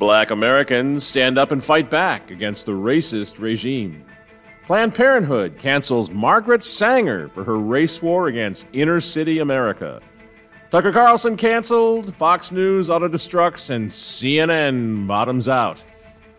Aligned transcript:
Black 0.00 0.30
Americans 0.30 1.04
stand 1.04 1.36
up 1.36 1.52
and 1.52 1.62
fight 1.62 1.90
back 1.90 2.30
against 2.30 2.64
the 2.64 2.72
racist 2.72 3.38
regime. 3.38 4.02
Planned 4.64 4.94
Parenthood 4.94 5.58
cancels 5.58 6.10
Margaret 6.10 6.64
Sanger 6.64 7.28
for 7.28 7.44
her 7.44 7.58
race 7.58 8.00
war 8.00 8.28
against 8.28 8.64
inner 8.72 8.98
city 9.00 9.40
America. 9.40 10.00
Tucker 10.70 10.90
Carlson 10.90 11.36
canceled, 11.36 12.14
Fox 12.14 12.50
News 12.50 12.88
auto 12.88 13.08
destructs, 13.08 13.68
and 13.68 13.90
CNN 13.90 15.06
bottoms 15.06 15.48
out. 15.48 15.84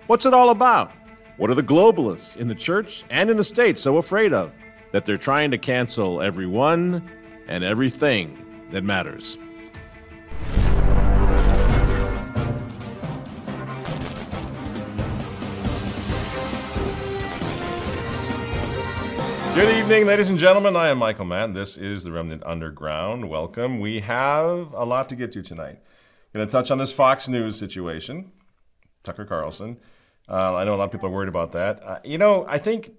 What's 0.08 0.26
it 0.26 0.34
all 0.34 0.50
about? 0.50 0.92
What 1.38 1.52
are 1.52 1.56
the 1.56 1.62
globalists 1.62 2.38
in 2.38 2.48
the 2.48 2.56
church 2.56 3.04
and 3.12 3.30
in 3.30 3.38
the 3.38 3.44
state 3.44 3.78
so 3.78 3.98
afraid 3.98 4.34
of 4.34 4.52
that 4.92 5.06
they're 5.06 5.20
trying 5.20 5.52
to 5.52 5.60
cancel 5.60 6.20
everyone 6.20 7.08
and 7.48 7.64
everything 7.64 8.44
that 8.72 8.84
matters? 8.84 9.38
Good 19.62 19.78
evening, 19.78 20.08
ladies 20.08 20.28
and 20.28 20.40
gentlemen. 20.40 20.76
I 20.76 20.90
am 20.90 20.98
Michael 20.98 21.26
Matt. 21.26 21.54
This 21.54 21.78
is 21.78 22.04
the 22.04 22.12
Remnant 22.12 22.42
Underground. 22.44 23.30
Welcome. 23.30 23.80
We 23.80 24.00
have 24.00 24.74
a 24.74 24.84
lot 24.84 25.08
to 25.10 25.16
get 25.16 25.32
to 25.34 25.44
tonight. 25.44 25.78
Going 26.34 26.48
to 26.48 26.52
touch 26.52 26.72
on 26.72 26.80
this 26.80 26.92
Fox 26.92 27.28
News 27.28 27.60
situation, 27.60 28.32
Tucker 29.04 29.24
Carlson. 29.24 29.78
Uh, 30.28 30.56
I 30.56 30.64
know 30.64 30.74
a 30.74 30.78
lot 30.78 30.86
of 30.86 30.92
people 30.92 31.10
are 31.10 31.12
worried 31.12 31.30
about 31.30 31.52
that. 31.52 31.80
Uh, 31.84 32.00
you 32.04 32.18
know, 32.18 32.44
I 32.50 32.58
think 32.58 32.94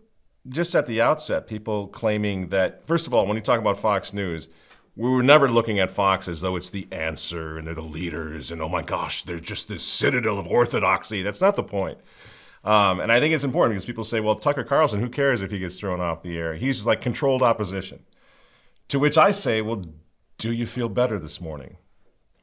just 0.51 0.77
at 0.77 0.87
the 0.87 1.01
outset, 1.01 1.49
people 1.49 1.89
claiming 1.89 2.51
that, 2.51 2.87
first 2.87 3.09
of 3.09 3.13
all, 3.13 3.27
when 3.27 3.37
you 3.37 3.43
talk 3.43 3.59
about 3.59 3.81
Fox 3.81 4.13
News, 4.13 4.49
we 4.95 5.11
were 5.11 5.25
never 5.25 5.49
looking 5.49 5.81
at 5.81 5.91
Fox 5.91 6.29
as 6.29 6.43
though 6.43 6.55
it's 6.55 6.71
the 6.71 6.87
answer 6.93 7.59
and 7.59 7.67
they're 7.67 7.75
the 7.75 7.83
leaders 7.83 8.53
and 8.53 8.63
oh 8.63 8.69
my 8.69 8.83
gosh, 8.83 9.25
they're 9.25 9.41
just 9.41 9.67
this 9.67 9.83
citadel 9.83 10.39
of 10.39 10.47
orthodoxy. 10.47 11.23
That's 11.23 11.41
not 11.41 11.57
the 11.57 11.65
point. 11.65 11.99
Um, 12.65 13.01
and 13.01 13.11
I 13.11 13.19
think 13.19 13.35
it's 13.35 13.45
important 13.45 13.75
because 13.75 13.85
people 13.85 14.05
say, 14.05 14.21
well, 14.21 14.37
Tucker 14.37 14.63
Carlson, 14.63 15.01
who 15.01 15.09
cares 15.09 15.43
if 15.43 15.51
he 15.51 15.59
gets 15.59 15.79
thrown 15.79 16.01
off 16.01 16.23
the 16.23 16.37
air? 16.37 16.55
He's 16.55 16.77
just 16.77 16.87
like 16.87 17.01
controlled 17.01 17.43
opposition. 17.43 18.05
To 18.89 18.99
which 18.99 19.19
I 19.19 19.33
say, 19.33 19.63
well, 19.63 19.83
do 20.39 20.53
you 20.53 20.67
feel 20.67 20.89
better 20.89 21.19
this 21.19 21.41
morning? 21.41 21.77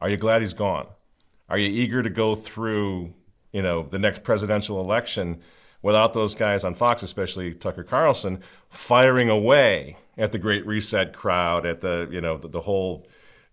Are 0.02 0.10
you 0.10 0.18
glad 0.18 0.42
he's 0.42 0.54
gone? 0.54 0.88
Are 1.48 1.58
you 1.58 1.68
eager 1.68 2.04
to 2.04 2.10
go 2.10 2.36
through, 2.36 3.14
you 3.52 3.62
know, 3.62 3.84
the 3.84 4.00
next 4.00 4.24
presidential 4.24 4.80
election 4.80 5.42
without 5.82 6.14
those 6.14 6.36
guys 6.36 6.64
on 6.64 6.76
Fox, 6.76 7.02
especially 7.02 7.54
Tucker 7.54 7.84
Carlson, 7.84 8.42
firing 8.70 9.30
away 9.30 9.98
at 10.18 10.32
the 10.32 10.38
Great 10.38 10.66
Reset 10.66 11.14
crowd, 11.14 11.66
at 11.66 11.82
the, 11.82 12.10
you 12.12 12.20
know, 12.20 12.38
the, 12.38 12.50
the 12.50 12.62
whole 12.62 13.08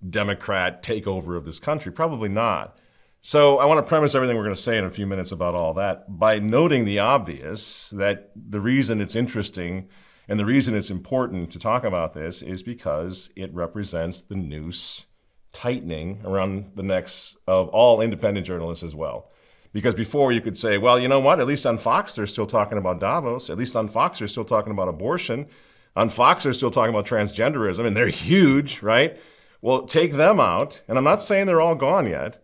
Democrat 0.09 0.83
takeover 0.83 1.37
of 1.37 1.45
this 1.45 1.59
country? 1.59 1.93
Probably 1.93 2.29
not. 2.29 2.81
So 3.29 3.59
I 3.59 3.65
want 3.65 3.79
to 3.79 3.89
premise 3.89 4.15
everything 4.15 4.37
we're 4.37 4.45
going 4.45 4.55
to 4.55 4.63
say 4.63 4.79
in 4.79 4.85
a 4.85 4.91
few 4.93 5.05
minutes 5.05 5.33
about 5.33 5.57
all 5.57 5.75
that 5.75 6.17
by 6.17 6.39
noting 6.39 6.85
the 6.85 7.01
obvious 7.01 7.91
that 7.91 8.31
the 8.37 8.61
reason 8.61 9.01
it's 9.01 9.17
interesting 9.17 9.89
and 10.29 10.39
the 10.39 10.45
reason 10.45 10.77
it's 10.77 10.91
important 10.91 11.51
to 11.51 11.59
talk 11.59 11.83
about 11.83 12.15
this 12.15 12.41
is 12.41 12.63
because 12.63 13.29
it 13.35 13.53
represents 13.53 14.23
the 14.23 14.37
noose 14.37 15.07
tightening 15.53 16.21
around 16.25 16.71
the 16.77 16.85
necks 16.85 17.37
of 17.49 17.69
all 17.71 18.01
independent 18.01 18.47
journalists 18.47 18.85
as 18.85 18.95
well. 18.95 19.33
Because 19.73 19.97
before 19.97 20.31
you 20.31 20.41
could 20.41 20.57
say, 20.57 20.79
well, 20.79 20.97
you 20.97 21.09
know 21.09 21.19
what? 21.19 21.41
At 21.41 21.49
least 21.49 21.67
on 21.67 21.79
Fox, 21.79 22.15
they're 22.15 22.29
still 22.29 22.47
talking 22.47 22.79
about 22.79 23.01
Davos. 23.01 23.51
At 23.51 23.59
least 23.59 23.75
on 23.75 23.89
Fox, 23.89 24.21
they're 24.21 24.29
still 24.29 24.45
talking 24.45 24.71
about 24.71 24.87
abortion. 24.87 25.49
On 25.97 26.09
Fox, 26.11 26.45
they're 26.45 26.53
still 26.53 26.71
talking 26.71 26.95
about 26.95 27.07
transgenderism, 27.07 27.89
and 27.89 27.97
they're 27.97 28.07
huge, 28.07 28.83
right? 28.83 29.19
Well, 29.63 29.83
take 29.83 30.13
them 30.13 30.39
out. 30.39 30.81
And 30.87 30.97
I'm 30.97 31.03
not 31.03 31.25
saying 31.25 31.47
they're 31.49 31.61
all 31.61 31.75
gone 31.75 32.07
yet. 32.07 32.39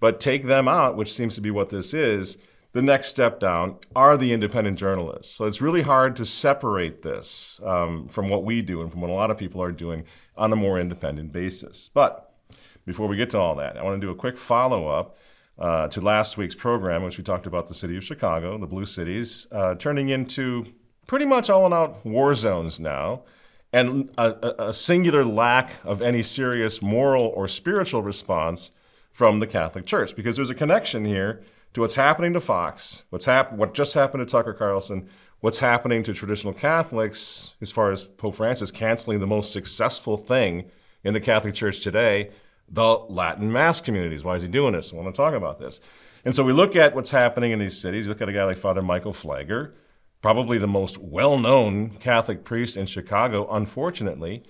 But 0.00 0.20
take 0.20 0.44
them 0.44 0.68
out, 0.68 0.96
which 0.96 1.12
seems 1.12 1.34
to 1.36 1.40
be 1.40 1.50
what 1.50 1.70
this 1.70 1.94
is. 1.94 2.36
The 2.72 2.82
next 2.82 3.08
step 3.08 3.40
down 3.40 3.78
are 3.94 4.18
the 4.18 4.34
independent 4.34 4.78
journalists. 4.78 5.34
So 5.34 5.46
it's 5.46 5.62
really 5.62 5.80
hard 5.80 6.16
to 6.16 6.26
separate 6.26 7.00
this 7.00 7.58
um, 7.64 8.06
from 8.06 8.28
what 8.28 8.44
we 8.44 8.60
do 8.60 8.82
and 8.82 8.90
from 8.90 9.00
what 9.00 9.10
a 9.10 9.14
lot 9.14 9.30
of 9.30 9.38
people 9.38 9.62
are 9.62 9.72
doing 9.72 10.04
on 10.36 10.52
a 10.52 10.56
more 10.56 10.78
independent 10.78 11.32
basis. 11.32 11.88
But 11.88 12.34
before 12.84 13.08
we 13.08 13.16
get 13.16 13.30
to 13.30 13.38
all 13.38 13.54
that, 13.56 13.78
I 13.78 13.82
want 13.82 13.98
to 14.00 14.06
do 14.06 14.10
a 14.10 14.14
quick 14.14 14.36
follow 14.36 14.88
up 14.88 15.16
uh, 15.58 15.88
to 15.88 16.00
last 16.00 16.36
week's 16.36 16.54
program, 16.54 17.02
which 17.02 17.16
we 17.16 17.24
talked 17.24 17.46
about 17.46 17.66
the 17.66 17.74
city 17.74 17.96
of 17.96 18.04
Chicago, 18.04 18.58
the 18.58 18.66
Blue 18.66 18.84
Cities, 18.84 19.46
uh, 19.52 19.74
turning 19.76 20.10
into 20.10 20.66
pretty 21.06 21.24
much 21.24 21.48
all 21.48 21.66
in 21.66 21.72
out 21.72 22.04
war 22.04 22.34
zones 22.34 22.78
now, 22.78 23.22
and 23.72 24.10
a, 24.18 24.68
a 24.68 24.72
singular 24.72 25.24
lack 25.24 25.72
of 25.84 26.02
any 26.02 26.22
serious 26.22 26.82
moral 26.82 27.26
or 27.34 27.48
spiritual 27.48 28.02
response 28.02 28.70
from 29.16 29.40
the 29.40 29.46
Catholic 29.46 29.86
Church 29.86 30.14
because 30.14 30.36
there's 30.36 30.50
a 30.50 30.54
connection 30.54 31.06
here 31.06 31.40
to 31.72 31.80
what's 31.80 31.94
happening 31.94 32.34
to 32.34 32.40
Fox, 32.40 33.04
what's 33.08 33.24
hap- 33.24 33.50
what 33.50 33.72
just 33.72 33.94
happened 33.94 34.20
to 34.20 34.30
Tucker 34.30 34.52
Carlson, 34.52 35.08
what's 35.40 35.56
happening 35.56 36.02
to 36.02 36.12
traditional 36.12 36.52
Catholics 36.52 37.54
as 37.62 37.72
far 37.72 37.90
as 37.90 38.04
Pope 38.04 38.34
Francis 38.34 38.70
canceling 38.70 39.20
the 39.20 39.26
most 39.26 39.52
successful 39.52 40.18
thing 40.18 40.70
in 41.02 41.14
the 41.14 41.20
Catholic 41.20 41.54
Church 41.54 41.80
today, 41.80 42.30
the 42.68 42.98
Latin 43.08 43.50
Mass 43.50 43.80
communities. 43.80 44.22
Why 44.22 44.36
is 44.36 44.42
he 44.42 44.48
doing 44.48 44.74
this? 44.74 44.92
I 44.92 44.96
want 44.96 45.14
to 45.14 45.16
talk 45.16 45.32
about 45.32 45.58
this. 45.58 45.80
And 46.26 46.34
so 46.34 46.44
we 46.44 46.52
look 46.52 46.76
at 46.76 46.94
what's 46.94 47.10
happening 47.10 47.52
in 47.52 47.58
these 47.58 47.80
cities. 47.80 48.08
Look 48.08 48.20
at 48.20 48.28
a 48.28 48.34
guy 48.34 48.44
like 48.44 48.58
Father 48.58 48.82
Michael 48.82 49.14
Pfleger, 49.14 49.72
probably 50.20 50.58
the 50.58 50.66
most 50.66 50.98
well 50.98 51.38
known 51.38 51.96
Catholic 52.00 52.44
priest 52.44 52.76
in 52.76 52.84
Chicago, 52.84 53.48
unfortunately. 53.50 54.44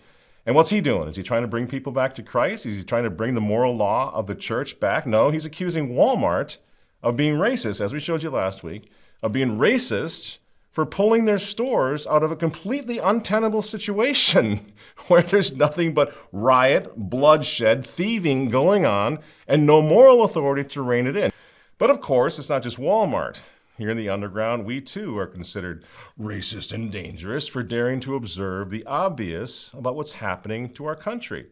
And 0.46 0.54
what's 0.54 0.70
he 0.70 0.80
doing? 0.80 1.08
Is 1.08 1.16
he 1.16 1.24
trying 1.24 1.42
to 1.42 1.48
bring 1.48 1.66
people 1.66 1.92
back 1.92 2.14
to 2.14 2.22
Christ? 2.22 2.66
Is 2.66 2.78
he 2.78 2.84
trying 2.84 3.02
to 3.02 3.10
bring 3.10 3.34
the 3.34 3.40
moral 3.40 3.76
law 3.76 4.12
of 4.14 4.28
the 4.28 4.34
church 4.34 4.78
back? 4.78 5.04
No, 5.04 5.30
he's 5.30 5.44
accusing 5.44 5.90
Walmart 5.90 6.58
of 7.02 7.16
being 7.16 7.34
racist, 7.34 7.80
as 7.80 7.92
we 7.92 7.98
showed 7.98 8.22
you 8.22 8.30
last 8.30 8.62
week, 8.62 8.88
of 9.22 9.32
being 9.32 9.58
racist 9.58 10.38
for 10.70 10.86
pulling 10.86 11.24
their 11.24 11.38
stores 11.38 12.06
out 12.06 12.22
of 12.22 12.30
a 12.30 12.36
completely 12.36 12.98
untenable 12.98 13.62
situation 13.62 14.72
where 15.08 15.22
there's 15.22 15.56
nothing 15.56 15.94
but 15.94 16.14
riot, 16.30 16.92
bloodshed, 16.96 17.84
thieving 17.84 18.48
going 18.48 18.86
on, 18.86 19.18
and 19.48 19.66
no 19.66 19.82
moral 19.82 20.22
authority 20.22 20.62
to 20.62 20.80
rein 20.80 21.08
it 21.08 21.16
in. 21.16 21.32
But 21.78 21.90
of 21.90 22.00
course, 22.00 22.38
it's 22.38 22.50
not 22.50 22.62
just 22.62 22.78
Walmart. 22.78 23.40
Here 23.76 23.90
in 23.90 23.98
the 23.98 24.08
underground, 24.08 24.64
we 24.64 24.80
too 24.80 25.18
are 25.18 25.26
considered 25.26 25.84
racist 26.18 26.72
and 26.72 26.90
dangerous 26.90 27.46
for 27.46 27.62
daring 27.62 28.00
to 28.00 28.14
observe 28.14 28.70
the 28.70 28.86
obvious 28.86 29.72
about 29.74 29.96
what's 29.96 30.12
happening 30.12 30.72
to 30.74 30.86
our 30.86 30.96
country. 30.96 31.48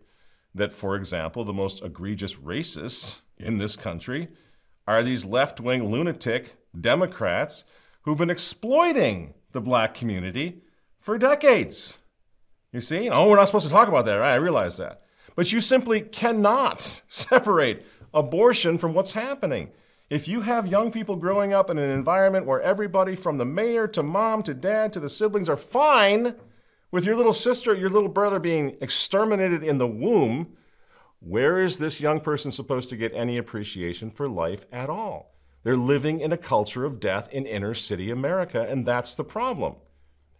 That, 0.54 0.72
for 0.72 0.96
example, 0.96 1.44
the 1.44 1.52
most 1.52 1.82
egregious 1.82 2.36
racists 2.36 3.16
in 3.36 3.58
this 3.58 3.76
country 3.76 4.28
are 4.86 5.02
these 5.02 5.26
left 5.26 5.60
wing 5.60 5.90
lunatic 5.90 6.56
Democrats 6.78 7.64
who've 8.02 8.16
been 8.16 8.30
exploiting 8.30 9.34
the 9.52 9.60
black 9.60 9.94
community 9.94 10.62
for 11.00 11.18
decades. 11.18 11.98
You 12.72 12.80
see? 12.80 13.10
Oh, 13.10 13.28
we're 13.28 13.36
not 13.36 13.46
supposed 13.46 13.66
to 13.66 13.72
talk 13.72 13.88
about 13.88 14.06
that, 14.06 14.16
right? 14.16 14.32
I 14.32 14.36
realize 14.36 14.78
that. 14.78 15.02
But 15.36 15.52
you 15.52 15.60
simply 15.60 16.00
cannot 16.00 17.02
separate 17.08 17.84
abortion 18.14 18.78
from 18.78 18.94
what's 18.94 19.12
happening. 19.12 19.70
If 20.10 20.28
you 20.28 20.42
have 20.42 20.66
young 20.66 20.92
people 20.92 21.16
growing 21.16 21.54
up 21.54 21.70
in 21.70 21.78
an 21.78 21.88
environment 21.88 22.44
where 22.44 22.60
everybody 22.60 23.16
from 23.16 23.38
the 23.38 23.46
mayor 23.46 23.88
to 23.88 24.02
mom 24.02 24.42
to 24.42 24.52
dad 24.52 24.92
to 24.92 25.00
the 25.00 25.08
siblings 25.08 25.48
are 25.48 25.56
fine 25.56 26.34
with 26.90 27.06
your 27.06 27.16
little 27.16 27.32
sister, 27.32 27.74
your 27.74 27.88
little 27.88 28.10
brother 28.10 28.38
being 28.38 28.76
exterminated 28.82 29.62
in 29.62 29.78
the 29.78 29.86
womb, 29.86 30.56
where 31.20 31.58
is 31.58 31.78
this 31.78 32.00
young 32.00 32.20
person 32.20 32.50
supposed 32.50 32.90
to 32.90 32.96
get 32.96 33.14
any 33.14 33.38
appreciation 33.38 34.10
for 34.10 34.28
life 34.28 34.66
at 34.70 34.90
all? 34.90 35.34
They're 35.62 35.76
living 35.76 36.20
in 36.20 36.32
a 36.32 36.36
culture 36.36 36.84
of 36.84 37.00
death 37.00 37.30
in 37.32 37.46
inner 37.46 37.72
city 37.72 38.10
America, 38.10 38.66
and 38.68 38.84
that's 38.84 39.14
the 39.14 39.24
problem. 39.24 39.76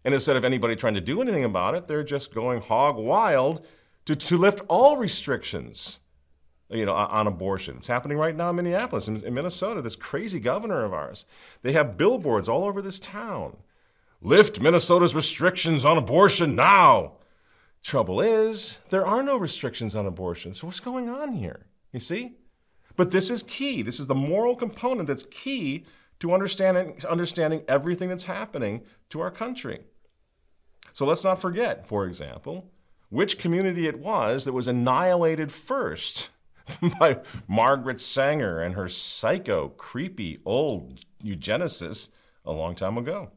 And 0.05 0.13
instead 0.13 0.37
of 0.37 0.45
anybody 0.45 0.77
trying 0.77 0.95
to 0.95 1.01
do 1.01 1.23
anything 1.23 1.45
about 1.45 1.75
it, 1.75 1.89
they're 1.89 2.05
just 2.05 2.35
going 2.35 2.61
hog 2.61 2.97
wild 2.97 3.65
to, 4.05 4.15
to 4.15 4.37
lift 4.37 4.61
all 4.69 4.99
restrictions 4.99 6.01
you 6.71 6.87
know, 6.87 6.95
on 6.95 7.27
abortion. 7.27 7.77
It's 7.77 7.87
happening 7.87 8.19
right 8.19 8.35
now 8.35 8.51
in 8.51 8.57
Minneapolis, 8.57 9.09
in, 9.09 9.23
in 9.25 9.35
Minnesota. 9.35 9.83
This 9.83 9.97
crazy 9.97 10.41
governor 10.41 10.84
of 10.84 10.93
ours, 10.93 11.25
they 11.63 11.72
have 11.72 11.97
billboards 11.97 12.49
all 12.49 12.65
over 12.65 12.81
this 12.81 12.99
town. 12.99 13.57
Lift 14.21 14.61
Minnesota's 14.61 15.15
restrictions 15.15 15.84
on 15.84 15.99
abortion 15.99 16.55
now. 16.55 17.13
Trouble 17.83 18.21
is, 18.22 18.78
there 18.89 19.07
are 19.07 19.22
no 19.22 19.37
restrictions 19.37 19.95
on 19.95 20.07
abortion. 20.07 20.55
So 20.55 20.66
what's 20.66 20.81
going 20.81 21.11
on 21.11 21.33
here? 21.33 21.66
You 21.93 22.01
see? 22.01 22.33
But 22.97 23.10
this 23.10 23.31
is 23.31 23.43
key. 23.43 23.83
This 23.83 24.01
is 24.01 24.07
the 24.07 24.15
moral 24.15 24.57
component 24.57 25.07
that's 25.07 25.27
key 25.31 25.84
to 26.21 26.33
understanding, 26.33 26.97
understanding 27.09 27.63
everything 27.69 28.09
that's 28.09 28.25
happening 28.25 28.83
to 29.10 29.21
our 29.21 29.31
country. 29.31 29.81
So 30.93 31.05
let's 31.05 31.25
not 31.25 31.41
forget, 31.41 31.87
for 31.87 32.07
example, 32.07 32.71
which 33.10 33.39
community 33.39 33.87
it 33.87 33.99
was 33.99 34.45
that 34.45 34.53
was 34.53 34.69
annihilated 34.69 35.53
first 35.53 36.31
by 36.99 37.19
Margaret 37.49 38.01
Sanger 38.01 38.61
and 38.61 38.75
her 38.75 38.89
psycho, 38.89 39.69
creepy, 39.69 40.41
old 40.45 41.05
eugenicist 41.22 42.11
a 42.45 42.53
long 42.53 42.75
time 42.75 42.99
ago. 42.99 43.31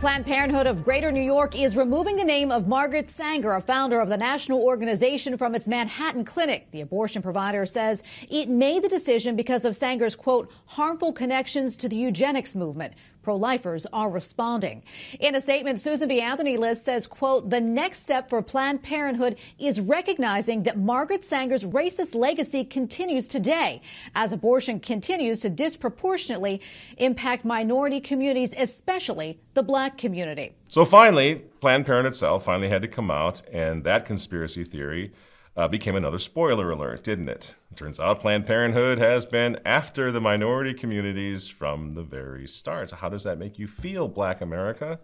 Planned 0.00 0.26
Parenthood 0.26 0.66
of 0.66 0.84
Greater 0.84 1.10
New 1.10 1.22
York 1.22 1.58
is 1.58 1.78
removing 1.78 2.16
the 2.16 2.24
name 2.24 2.52
of 2.52 2.68
Margaret 2.68 3.10
Sanger, 3.10 3.54
a 3.54 3.60
founder 3.62 4.00
of 4.00 4.10
the 4.10 4.18
national 4.18 4.60
organization, 4.60 5.38
from 5.38 5.54
its 5.54 5.66
Manhattan 5.66 6.26
clinic. 6.26 6.70
The 6.72 6.82
abortion 6.82 7.22
provider 7.22 7.64
says 7.64 8.02
it 8.28 8.50
made 8.50 8.84
the 8.84 8.88
decision 8.90 9.34
because 9.34 9.64
of 9.64 9.74
Sanger's, 9.74 10.14
quote, 10.14 10.52
harmful 10.66 11.14
connections 11.14 11.74
to 11.78 11.88
the 11.88 11.96
eugenics 11.96 12.54
movement. 12.54 12.92
Pro-lifers 13.24 13.86
are 13.92 14.10
responding. 14.10 14.84
In 15.18 15.34
a 15.34 15.40
statement, 15.40 15.80
Susan 15.80 16.08
B. 16.08 16.20
Anthony 16.20 16.56
List 16.56 16.84
says, 16.84 17.06
quote, 17.06 17.50
the 17.50 17.60
next 17.60 18.00
step 18.00 18.28
for 18.28 18.42
Planned 18.42 18.82
Parenthood 18.82 19.36
is 19.58 19.80
recognizing 19.80 20.62
that 20.64 20.78
Margaret 20.78 21.24
Sanger's 21.24 21.64
racist 21.64 22.14
legacy 22.14 22.64
continues 22.64 23.26
today 23.26 23.80
as 24.14 24.30
abortion 24.30 24.78
continues 24.78 25.40
to 25.40 25.48
disproportionately 25.50 26.60
impact 26.98 27.44
minority 27.44 27.98
communities, 28.00 28.54
especially 28.56 29.40
the 29.54 29.62
black 29.62 29.96
community. 29.96 30.54
So 30.68 30.84
finally, 30.84 31.36
Planned 31.60 31.86
Parenthood 31.86 32.12
itself 32.12 32.44
finally 32.44 32.68
had 32.68 32.82
to 32.82 32.88
come 32.88 33.10
out, 33.10 33.40
and 33.50 33.84
that 33.84 34.04
conspiracy 34.04 34.64
theory 34.64 35.12
uh, 35.56 35.68
became 35.68 35.94
another 35.94 36.18
spoiler 36.18 36.70
alert, 36.70 37.04
didn't 37.04 37.28
it? 37.28 37.54
it? 37.70 37.76
Turns 37.76 38.00
out 38.00 38.20
Planned 38.20 38.46
Parenthood 38.46 38.98
has 38.98 39.24
been 39.24 39.58
after 39.64 40.10
the 40.10 40.20
minority 40.20 40.74
communities 40.74 41.46
from 41.48 41.94
the 41.94 42.02
very 42.02 42.46
start. 42.46 42.90
So 42.90 42.96
how 42.96 43.08
does 43.08 43.24
that 43.24 43.38
make 43.38 43.58
you 43.58 43.68
feel, 43.68 44.08
Black 44.08 44.40
America? 44.40 44.98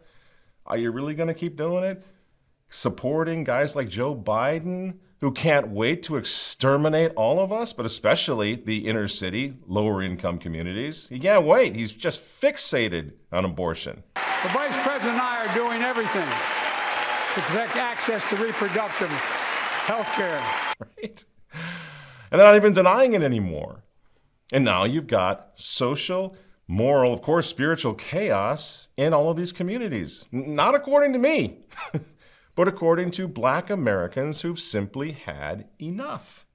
Are 0.66 0.76
you 0.76 0.90
really 0.90 1.14
going 1.14 1.28
to 1.28 1.34
keep 1.34 1.56
doing 1.56 1.84
it? 1.84 2.04
Supporting 2.68 3.44
guys 3.44 3.74
like 3.74 3.88
Joe 3.88 4.14
Biden, 4.14 4.94
who 5.20 5.32
can't 5.32 5.68
wait 5.68 6.02
to 6.04 6.16
exterminate 6.16 7.12
all 7.14 7.40
of 7.40 7.52
us, 7.52 7.72
but 7.72 7.84
especially 7.84 8.54
the 8.54 8.86
inner 8.86 9.06
city, 9.06 9.54
lower 9.66 10.02
income 10.02 10.38
communities. 10.38 11.08
He 11.08 11.18
can't 11.18 11.44
wait. 11.44 11.76
He's 11.76 11.92
just 11.92 12.20
fixated 12.20 13.12
on 13.30 13.44
abortion. 13.44 14.02
The 14.14 14.48
Vice 14.48 14.76
President 14.82 15.12
and 15.12 15.20
I 15.20 15.46
are 15.46 15.54
doing 15.54 15.82
everything 15.82 16.28
to 17.34 17.40
protect 17.42 17.76
access 17.76 18.28
to 18.30 18.36
reproductive 18.36 19.10
healthcare. 19.90 20.42
Right? 20.96 21.24
And 22.30 22.40
they're 22.40 22.46
not 22.46 22.56
even 22.56 22.72
denying 22.72 23.12
it 23.12 23.22
anymore. 23.22 23.82
And 24.52 24.64
now 24.64 24.84
you've 24.84 25.06
got 25.06 25.50
social, 25.56 26.36
moral, 26.66 27.12
of 27.12 27.20
course, 27.20 27.46
spiritual 27.48 27.94
chaos 27.94 28.88
in 28.96 29.12
all 29.12 29.30
of 29.30 29.36
these 29.36 29.52
communities. 29.52 30.28
Not 30.32 30.74
according 30.74 31.12
to 31.12 31.18
me, 31.18 31.58
but 32.56 32.66
according 32.66 33.10
to 33.12 33.28
black 33.28 33.68
Americans 33.68 34.40
who've 34.40 34.60
simply 34.60 35.12
had 35.12 35.66
enough. 35.80 36.46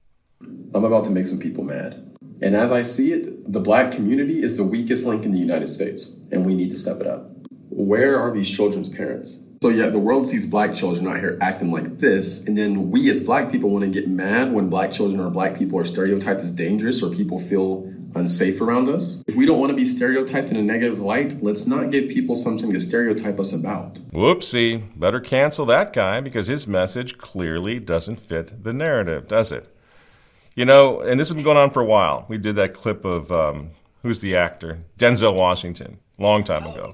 I'm 0.74 0.84
about 0.84 1.04
to 1.04 1.10
make 1.10 1.26
some 1.26 1.38
people 1.38 1.62
mad. 1.62 2.16
And 2.42 2.56
as 2.56 2.72
I 2.72 2.82
see 2.82 3.12
it, 3.12 3.52
the 3.52 3.60
black 3.60 3.92
community 3.92 4.42
is 4.42 4.56
the 4.56 4.64
weakest 4.64 5.06
link 5.06 5.24
in 5.24 5.30
the 5.30 5.38
United 5.38 5.68
States, 5.68 6.18
and 6.32 6.44
we 6.44 6.54
need 6.54 6.70
to 6.70 6.76
step 6.76 7.00
it 7.00 7.06
up. 7.06 7.30
Where 7.70 8.18
are 8.18 8.32
these 8.32 8.48
children's 8.48 8.88
parents? 8.88 9.45
So 9.62 9.70
yeah, 9.70 9.88
the 9.88 9.98
world 9.98 10.26
sees 10.26 10.44
black 10.44 10.74
children 10.74 11.06
out 11.08 11.18
here 11.18 11.38
acting 11.40 11.70
like 11.70 11.98
this, 11.98 12.46
and 12.46 12.56
then 12.56 12.90
we 12.90 13.08
as 13.10 13.22
black 13.22 13.50
people 13.50 13.70
want 13.70 13.84
to 13.84 13.90
get 13.90 14.08
mad 14.08 14.52
when 14.52 14.68
black 14.68 14.92
children 14.92 15.20
or 15.20 15.30
black 15.30 15.56
people 15.56 15.78
are 15.78 15.84
stereotyped 15.84 16.40
as 16.40 16.52
dangerous 16.52 17.02
or 17.02 17.14
people 17.14 17.38
feel 17.38 17.90
unsafe 18.14 18.60
around 18.60 18.88
us. 18.88 19.22
If 19.26 19.34
we 19.34 19.46
don't 19.46 19.58
want 19.58 19.70
to 19.70 19.76
be 19.76 19.84
stereotyped 19.84 20.50
in 20.50 20.56
a 20.56 20.62
negative 20.62 21.00
light, 21.00 21.34
let's 21.42 21.66
not 21.66 21.90
give 21.90 22.10
people 22.10 22.34
something 22.34 22.72
to 22.72 22.80
stereotype 22.80 23.38
us 23.38 23.58
about. 23.58 23.94
Whoopsie, 24.12 24.98
better 24.98 25.20
cancel 25.20 25.66
that 25.66 25.92
guy 25.92 26.20
because 26.20 26.46
his 26.46 26.66
message 26.66 27.18
clearly 27.18 27.78
doesn't 27.78 28.20
fit 28.20 28.62
the 28.64 28.72
narrative, 28.72 29.28
does 29.28 29.52
it? 29.52 29.72
You 30.54 30.64
know, 30.64 31.00
and 31.00 31.20
this 31.20 31.28
has 31.28 31.34
been 31.34 31.44
going 31.44 31.58
on 31.58 31.70
for 31.70 31.80
a 31.82 31.86
while. 31.86 32.24
We 32.28 32.38
did 32.38 32.56
that 32.56 32.74
clip 32.74 33.04
of 33.04 33.30
um, 33.30 33.70
who's 34.02 34.20
the 34.20 34.36
actor? 34.36 34.78
Denzel 34.98 35.34
Washington, 35.34 35.98
long 36.18 36.44
time 36.44 36.64
ago. 36.66 36.92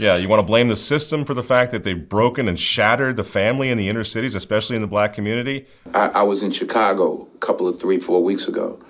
Yeah, 0.00 0.16
you 0.16 0.28
want 0.30 0.40
to 0.40 0.46
blame 0.46 0.68
the 0.68 0.76
system 0.76 1.26
for 1.26 1.34
the 1.34 1.42
fact 1.42 1.72
that 1.72 1.84
they've 1.84 2.08
broken 2.08 2.48
and 2.48 2.58
shattered 2.58 3.16
the 3.16 3.22
family 3.22 3.68
in 3.68 3.76
the 3.76 3.86
inner 3.86 4.02
cities, 4.02 4.34
especially 4.34 4.76
in 4.76 4.80
the 4.80 4.88
black 4.88 5.12
community? 5.12 5.66
I, 5.92 6.06
I 6.08 6.22
was 6.22 6.42
in 6.42 6.52
Chicago 6.52 7.28
a 7.34 7.38
couple 7.40 7.68
of 7.68 7.78
three, 7.78 8.00
four 8.00 8.24
weeks 8.24 8.48
ago, 8.48 8.80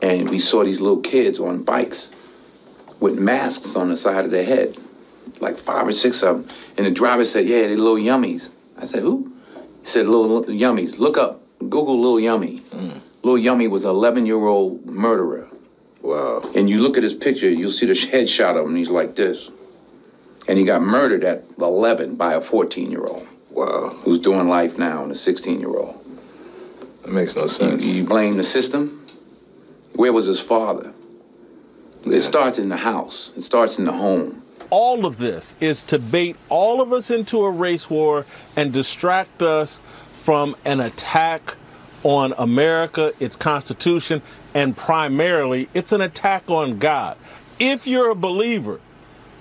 and 0.00 0.30
we 0.30 0.38
saw 0.38 0.64
these 0.64 0.80
little 0.80 1.02
kids 1.02 1.38
on 1.38 1.62
bikes 1.62 2.08
with 3.00 3.18
masks 3.18 3.76
on 3.76 3.90
the 3.90 3.96
side 3.96 4.24
of 4.24 4.30
their 4.30 4.46
head, 4.46 4.78
like 5.40 5.58
five 5.58 5.86
or 5.86 5.92
six 5.92 6.22
of 6.22 6.38
them. 6.38 6.56
And 6.78 6.86
the 6.86 6.90
driver 6.90 7.26
said, 7.26 7.46
Yeah, 7.46 7.66
they're 7.66 7.76
little 7.76 7.96
yummies. 7.96 8.48
I 8.78 8.86
said, 8.86 9.02
Who? 9.02 9.30
He 9.82 9.86
said, 9.86 10.06
Little, 10.06 10.40
little 10.40 10.54
yummies. 10.54 10.98
Look 10.98 11.18
up, 11.18 11.42
Google 11.58 12.00
Little 12.00 12.18
Yummy. 12.18 12.62
Mm. 12.70 12.98
Little 13.24 13.38
Yummy 13.38 13.68
was 13.68 13.84
an 13.84 13.90
11 13.90 14.24
year 14.24 14.46
old 14.46 14.86
murderer. 14.86 15.50
Wow. 16.00 16.50
And 16.54 16.70
you 16.70 16.78
look 16.78 16.96
at 16.96 17.02
his 17.02 17.12
picture, 17.12 17.50
you'll 17.50 17.70
see 17.70 17.84
the 17.84 17.92
headshot 17.92 18.56
of 18.56 18.64
him, 18.64 18.68
and 18.68 18.78
he's 18.78 18.88
like 18.88 19.16
this 19.16 19.50
and 20.50 20.58
he 20.58 20.64
got 20.64 20.82
murdered 20.82 21.22
at 21.22 21.44
11 21.60 22.16
by 22.16 22.34
a 22.34 22.40
14 22.40 22.90
year 22.90 23.06
old. 23.06 23.24
Wow. 23.50 23.90
Who's 24.02 24.18
doing 24.18 24.48
life 24.48 24.76
now 24.78 25.04
and 25.04 25.12
a 25.12 25.14
16 25.14 25.60
year 25.60 25.76
old. 25.76 25.96
That 27.02 27.12
makes 27.12 27.36
no 27.36 27.46
sense. 27.46 27.84
You, 27.84 27.92
you, 27.92 28.04
blame 28.04 28.36
the 28.36 28.42
system? 28.42 29.06
Where 29.94 30.12
was 30.12 30.26
his 30.26 30.40
father? 30.40 30.92
Yeah. 32.04 32.16
It 32.16 32.22
starts 32.22 32.58
in 32.58 32.68
the 32.68 32.76
house, 32.76 33.30
it 33.36 33.44
starts 33.44 33.78
in 33.78 33.84
the 33.84 33.92
home. 33.92 34.42
All 34.70 35.06
of 35.06 35.18
this 35.18 35.54
is 35.60 35.84
to 35.84 36.00
bait 36.00 36.34
all 36.48 36.80
of 36.80 36.92
us 36.92 37.12
into 37.12 37.44
a 37.44 37.50
race 37.50 37.88
war 37.88 38.26
and 38.56 38.72
distract 38.72 39.42
us 39.42 39.80
from 40.22 40.56
an 40.64 40.80
attack 40.80 41.54
on 42.02 42.34
America, 42.36 43.12
its 43.20 43.36
Constitution, 43.36 44.20
and 44.52 44.76
primarily, 44.76 45.68
it's 45.74 45.92
an 45.92 46.00
attack 46.00 46.50
on 46.50 46.80
God. 46.80 47.16
If 47.60 47.86
you're 47.86 48.10
a 48.10 48.16
believer, 48.16 48.80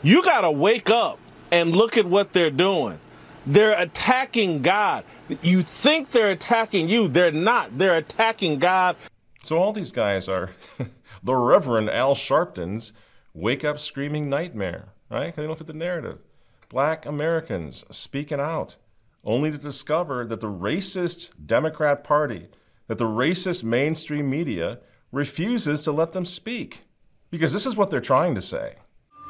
you 0.02 0.24
got 0.24 0.42
to 0.42 0.52
wake 0.52 0.90
up 0.90 1.20
and 1.52 1.76
look 1.76 1.98
at 1.98 2.06
what 2.06 2.34
they're 2.34 2.52
doing. 2.52 3.00
They're 3.46 3.80
attacking 3.80 4.62
God. 4.62 5.04
You 5.42 5.64
think 5.64 6.12
they're 6.12 6.32
attacking 6.32 6.90
you. 6.90 7.08
They're 7.08 7.32
not. 7.32 7.78
They're 7.78 7.98
attacking 7.98 8.60
God. 8.60 8.96
So 9.44 9.58
all 9.58 9.74
these 9.74 9.92
guys 9.92 10.28
are 10.28 10.52
the 11.24 11.36
Reverend 11.36 11.90
Al 11.90 12.16
Sharpton's 12.16 12.94
wake 13.34 13.64
up 13.64 13.80
screaming 13.80 14.30
nightmare, 14.30 14.90
right? 15.10 15.28
Because 15.28 15.44
they 15.44 15.48
don't 15.48 15.58
fit 15.58 15.68
the 15.68 15.74
narrative. 15.74 16.20
Black 16.68 17.06
Americans 17.06 17.86
speaking 17.90 18.40
out, 18.40 18.78
only 19.24 19.52
to 19.52 19.58
discover 19.58 20.26
that 20.26 20.40
the 20.40 20.48
racist 20.48 21.30
Democrat 21.46 22.04
Party, 22.04 22.48
that 22.88 22.98
the 22.98 23.06
racist 23.06 23.64
mainstream 23.64 24.30
media 24.30 24.80
refuses 25.12 25.84
to 25.84 25.92
let 25.92 26.12
them 26.12 26.26
speak. 26.26 26.84
Because 27.32 27.54
this 27.54 27.66
is 27.66 27.76
what 27.76 27.90
they're 27.90 28.02
trying 28.02 28.36
to 28.36 28.42
say. 28.42 28.76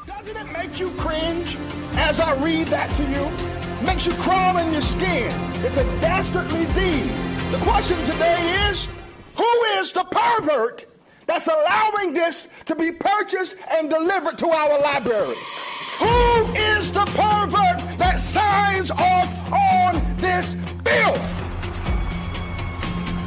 Doesn't 0.09 0.35
it 0.35 0.51
make 0.53 0.79
you 0.79 0.89
cringe 0.97 1.55
as 1.93 2.19
I 2.19 2.33
read 2.43 2.65
that 2.69 2.93
to 2.95 3.03
you? 3.03 3.85
Makes 3.85 4.07
you 4.07 4.13
crawl 4.13 4.57
in 4.57 4.71
your 4.71 4.81
skin. 4.81 5.29
It's 5.63 5.77
a 5.77 5.83
dastardly 6.01 6.65
deed. 6.73 7.11
The 7.51 7.59
question 7.61 8.03
today 8.05 8.67
is 8.69 8.87
who 9.35 9.63
is 9.77 9.91
the 9.91 10.03
pervert 10.05 10.87
that's 11.27 11.47
allowing 11.47 12.15
this 12.15 12.47
to 12.65 12.75
be 12.75 12.91
purchased 12.91 13.55
and 13.71 13.87
delivered 13.87 14.39
to 14.39 14.47
our 14.49 14.81
libraries? 14.81 15.37
Who 15.99 16.53
is 16.53 16.91
the 16.91 17.05
pervert 17.05 17.99
that 17.99 18.19
signs 18.19 18.89
off 18.89 19.53
on 19.53 20.01
this 20.17 20.55
bill? 20.55 21.17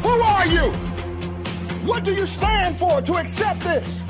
Who 0.03 0.21
are 0.21 0.47
you? 0.49 0.73
What 1.87 2.03
do 2.03 2.13
you 2.13 2.27
stand 2.27 2.77
for 2.77 3.01
to 3.03 3.15
accept 3.15 3.61
this? 3.61 4.03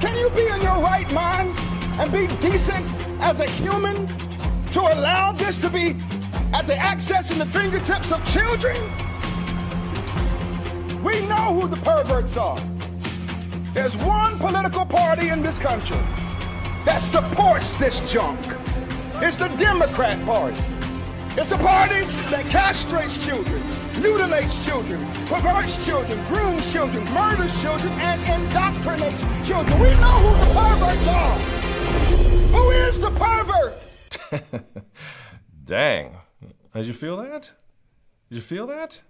Can 0.00 0.16
you 0.16 0.30
be 0.30 0.46
in 0.46 0.62
your 0.62 0.80
right 0.80 1.10
mind 1.12 1.58
and 2.00 2.12
be 2.12 2.28
decent 2.40 2.94
as 3.20 3.40
a 3.40 3.46
human 3.46 4.06
to 4.70 4.80
allow 4.80 5.32
this 5.32 5.58
to 5.58 5.68
be 5.68 5.96
at 6.54 6.66
the 6.66 6.76
access 6.76 7.32
and 7.32 7.40
the 7.40 7.46
fingertips 7.46 8.12
of 8.12 8.24
children? 8.24 8.76
We 11.02 11.20
know 11.26 11.58
who 11.58 11.68
the 11.68 11.78
perverts 11.82 12.36
are. 12.36 12.60
There's 13.74 13.96
one 13.96 14.38
political 14.38 14.86
party 14.86 15.30
in 15.30 15.42
this 15.42 15.58
country 15.58 15.96
that 16.84 16.98
supports 16.98 17.72
this 17.74 18.00
junk. 18.10 18.38
It's 19.16 19.36
the 19.36 19.48
Democrat 19.48 20.24
Party. 20.24 20.56
It's 21.40 21.52
a 21.52 21.58
party 21.58 22.00
that 22.32 22.46
castrates 22.46 23.24
children, 23.24 23.62
mutilates 24.02 24.66
children, 24.66 24.98
perverts 25.26 25.86
children, 25.86 26.18
grooms 26.26 26.72
children, 26.72 27.04
murders 27.14 27.62
children, 27.62 27.92
and 28.00 28.20
indoctrinates 28.22 29.46
children. 29.46 29.78
We 29.78 29.88
know 30.00 30.18
who 30.18 30.44
the 30.44 30.52
perverts 30.52 31.06
are. 31.06 31.38
Who 32.50 32.70
is 32.70 32.98
the 32.98 33.10
pervert? 33.12 34.64
Dang. 35.64 36.16
Did 36.74 36.86
you 36.86 36.92
feel 36.92 37.16
that? 37.18 37.52
Did 38.28 38.34
you 38.34 38.40
feel 38.40 38.66
that? 38.66 39.00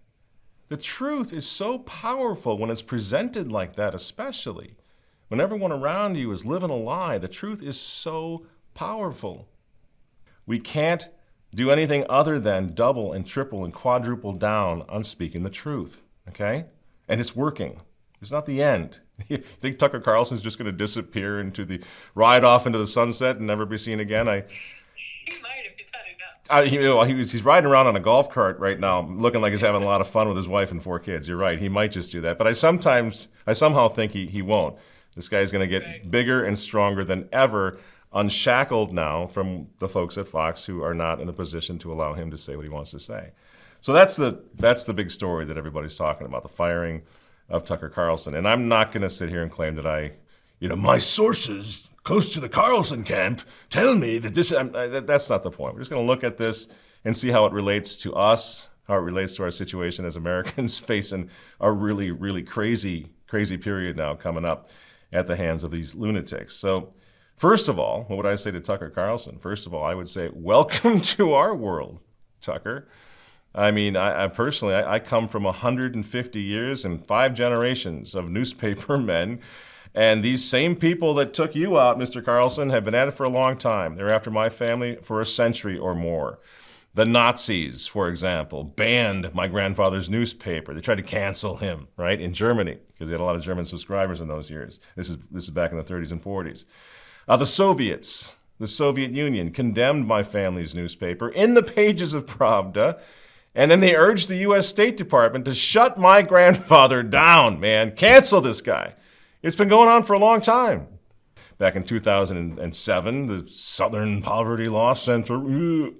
The 0.68 0.76
truth 0.76 1.32
is 1.32 1.46
so 1.46 1.78
powerful 1.78 2.58
when 2.58 2.68
it's 2.68 2.82
presented 2.82 3.50
like 3.50 3.74
that, 3.76 3.94
especially 3.94 4.76
when 5.28 5.40
everyone 5.40 5.72
around 5.72 6.16
you 6.16 6.30
is 6.32 6.44
living 6.44 6.68
a 6.68 6.76
lie. 6.76 7.16
The 7.16 7.26
truth 7.26 7.62
is 7.62 7.80
so 7.80 8.44
powerful. 8.74 9.48
We 10.44 10.58
can't 10.58 11.08
do 11.54 11.70
anything 11.70 12.04
other 12.08 12.38
than 12.38 12.74
double 12.74 13.12
and 13.12 13.26
triple 13.26 13.64
and 13.64 13.72
quadruple 13.72 14.32
down 14.32 14.84
on 14.88 15.04
speaking 15.04 15.42
the 15.42 15.50
truth. 15.50 16.02
Okay? 16.28 16.66
And 17.08 17.20
it's 17.20 17.34
working. 17.34 17.80
It's 18.20 18.30
not 18.30 18.46
the 18.46 18.62
end. 18.62 19.00
You 19.28 19.38
think 19.58 19.80
Tucker 19.80 19.98
Carlson's 19.98 20.42
just 20.42 20.58
going 20.58 20.70
to 20.70 20.72
disappear 20.72 21.40
into 21.40 21.64
the 21.64 21.80
ride 22.14 22.44
off 22.44 22.68
into 22.68 22.78
the 22.78 22.86
sunset 22.86 23.38
and 23.38 23.48
never 23.48 23.66
be 23.66 23.76
seen 23.76 23.98
again? 23.98 24.28
I. 24.28 24.44
I, 26.50 26.66
he, 26.66 26.78
he 26.78 27.14
was, 27.14 27.32
he's 27.32 27.44
riding 27.44 27.68
around 27.68 27.88
on 27.88 27.96
a 27.96 28.00
golf 28.00 28.30
cart 28.30 28.58
right 28.58 28.78
now, 28.78 29.00
looking 29.00 29.40
like 29.40 29.50
he's 29.50 29.60
having 29.60 29.82
a 29.82 29.84
lot 29.84 30.00
of 30.00 30.08
fun 30.08 30.28
with 30.28 30.36
his 30.36 30.48
wife 30.48 30.70
and 30.70 30.82
four 30.82 30.98
kids. 30.98 31.28
You're 31.28 31.36
right. 31.36 31.58
He 31.58 31.68
might 31.68 31.90
just 31.90 32.12
do 32.12 32.20
that. 32.22 32.38
But 32.38 32.46
I 32.46 32.52
sometimes, 32.52 33.28
I 33.46 33.52
somehow 33.52 33.88
think 33.88 34.12
he, 34.12 34.26
he 34.26 34.40
won't. 34.40 34.76
This 35.14 35.28
guy's 35.28 35.50
going 35.50 35.68
to 35.68 35.80
get 35.80 36.10
bigger 36.10 36.44
and 36.44 36.56
stronger 36.56 37.04
than 37.04 37.28
ever, 37.32 37.80
unshackled 38.12 38.92
now 38.92 39.26
from 39.26 39.68
the 39.78 39.88
folks 39.88 40.16
at 40.16 40.28
Fox 40.28 40.64
who 40.64 40.82
are 40.82 40.94
not 40.94 41.20
in 41.20 41.28
a 41.28 41.32
position 41.32 41.78
to 41.78 41.92
allow 41.92 42.14
him 42.14 42.30
to 42.30 42.38
say 42.38 42.56
what 42.56 42.64
he 42.64 42.70
wants 42.70 42.90
to 42.92 42.98
say. 42.98 43.32
So 43.80 43.92
that's 43.92 44.16
the 44.16 44.42
that's 44.54 44.84
the 44.84 44.94
big 44.94 45.10
story 45.10 45.44
that 45.44 45.58
everybody's 45.58 45.96
talking 45.96 46.26
about: 46.26 46.42
the 46.42 46.48
firing 46.48 47.02
of 47.48 47.64
Tucker 47.64 47.88
Carlson. 47.88 48.34
And 48.34 48.46
I'm 48.46 48.68
not 48.68 48.92
going 48.92 49.02
to 49.02 49.10
sit 49.10 49.28
here 49.28 49.42
and 49.42 49.50
claim 49.50 49.74
that 49.76 49.86
I, 49.86 50.12
you 50.60 50.68
know, 50.68 50.76
my 50.76 50.98
sources 50.98 51.88
close 52.02 52.32
to 52.34 52.40
the 52.40 52.48
Carlson 52.48 53.04
camp 53.04 53.42
tell 53.70 53.94
me 53.94 54.18
that 54.18 54.34
this. 54.34 54.52
I'm, 54.52 54.74
I, 54.74 54.86
that's 54.86 55.30
not 55.30 55.42
the 55.42 55.50
point. 55.50 55.74
We're 55.74 55.80
just 55.80 55.90
going 55.90 56.02
to 56.02 56.06
look 56.06 56.24
at 56.24 56.36
this 56.36 56.68
and 57.04 57.16
see 57.16 57.30
how 57.30 57.46
it 57.46 57.52
relates 57.52 57.96
to 57.98 58.14
us, 58.14 58.68
how 58.86 58.94
it 58.94 59.02
relates 59.02 59.36
to 59.36 59.44
our 59.44 59.50
situation 59.50 60.04
as 60.04 60.16
Americans 60.16 60.78
facing 60.78 61.30
a 61.60 61.70
really, 61.70 62.10
really 62.10 62.42
crazy, 62.42 63.06
crazy 63.26 63.56
period 63.56 63.96
now 63.96 64.14
coming 64.14 64.44
up 64.44 64.68
at 65.12 65.26
the 65.26 65.36
hands 65.36 65.62
of 65.64 65.70
these 65.70 65.94
lunatics. 65.94 66.54
So. 66.54 66.92
First 67.38 67.68
of 67.68 67.78
all, 67.78 68.02
what 68.08 68.16
would 68.16 68.26
I 68.26 68.34
say 68.34 68.50
to 68.50 68.60
Tucker 68.60 68.90
Carlson? 68.90 69.38
First 69.38 69.66
of 69.66 69.72
all, 69.72 69.84
I 69.84 69.94
would 69.94 70.08
say, 70.08 70.28
welcome 70.34 71.00
to 71.02 71.34
our 71.34 71.54
world, 71.54 72.00
Tucker. 72.40 72.88
I 73.54 73.70
mean, 73.70 73.96
I, 73.96 74.24
I 74.24 74.26
personally, 74.26 74.74
I, 74.74 74.94
I, 74.94 74.98
come 74.98 75.28
from 75.28 75.44
150 75.44 76.40
years 76.40 76.84
and 76.84 77.06
five 77.06 77.34
generations 77.34 78.16
of 78.16 78.28
newspaper 78.28 78.98
men. 78.98 79.40
And 79.94 80.22
these 80.22 80.44
same 80.44 80.74
people 80.76 81.14
that 81.14 81.32
took 81.32 81.54
you 81.54 81.78
out, 81.78 81.96
Mr. 81.96 82.24
Carlson, 82.24 82.70
have 82.70 82.84
been 82.84 82.94
at 82.94 83.08
it 83.08 83.12
for 83.12 83.24
a 83.24 83.30
long 83.30 83.56
time. 83.56 83.94
They're 83.94 84.12
after 84.12 84.30
my 84.30 84.48
family 84.48 84.98
for 85.02 85.20
a 85.20 85.26
century 85.26 85.78
or 85.78 85.94
more. 85.94 86.40
The 86.94 87.04
Nazis, 87.04 87.86
for 87.86 88.08
example, 88.08 88.64
banned 88.64 89.32
my 89.32 89.46
grandfather's 89.46 90.10
newspaper. 90.10 90.74
They 90.74 90.80
tried 90.80 90.96
to 90.96 91.02
cancel 91.02 91.56
him, 91.56 91.86
right, 91.96 92.20
in 92.20 92.34
Germany, 92.34 92.78
because 92.88 93.08
they 93.08 93.14
had 93.14 93.20
a 93.20 93.24
lot 93.24 93.36
of 93.36 93.42
German 93.42 93.64
subscribers 93.64 94.20
in 94.20 94.26
those 94.26 94.50
years. 94.50 94.80
This 94.96 95.08
is, 95.08 95.18
this 95.30 95.44
is 95.44 95.50
back 95.50 95.70
in 95.70 95.78
the 95.78 95.84
30s 95.84 96.10
and 96.10 96.22
40s. 96.22 96.64
Uh, 97.28 97.36
the 97.36 97.46
Soviets, 97.46 98.36
the 98.58 98.66
Soviet 98.66 99.12
Union, 99.12 99.52
condemned 99.52 100.06
my 100.06 100.22
family's 100.22 100.74
newspaper 100.74 101.28
in 101.28 101.54
the 101.54 101.62
pages 101.62 102.14
of 102.14 102.26
Pravda 102.26 102.98
and 103.58 103.72
then 103.72 103.80
they 103.80 103.96
urged 103.96 104.28
the 104.28 104.36
U.S. 104.36 104.68
State 104.68 104.96
Department 104.96 105.44
to 105.46 105.52
shut 105.52 105.98
my 105.98 106.22
grandfather 106.22 107.02
down, 107.02 107.58
man. 107.58 107.96
Cancel 107.96 108.40
this 108.40 108.60
guy. 108.60 108.94
It's 109.42 109.56
been 109.56 109.68
going 109.68 109.88
on 109.88 110.04
for 110.04 110.12
a 110.12 110.18
long 110.18 110.40
time. 110.40 110.86
Back 111.58 111.74
in 111.74 111.82
2007, 111.82 113.26
the 113.26 113.48
Southern 113.48 114.22
Poverty 114.22 114.68
Law 114.68 114.94
Center 114.94 115.86
uh, 115.86 115.90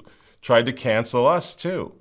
tried 0.40 0.66
to 0.66 0.72
cancel 0.72 1.26
us 1.26 1.56
too. 1.56 1.92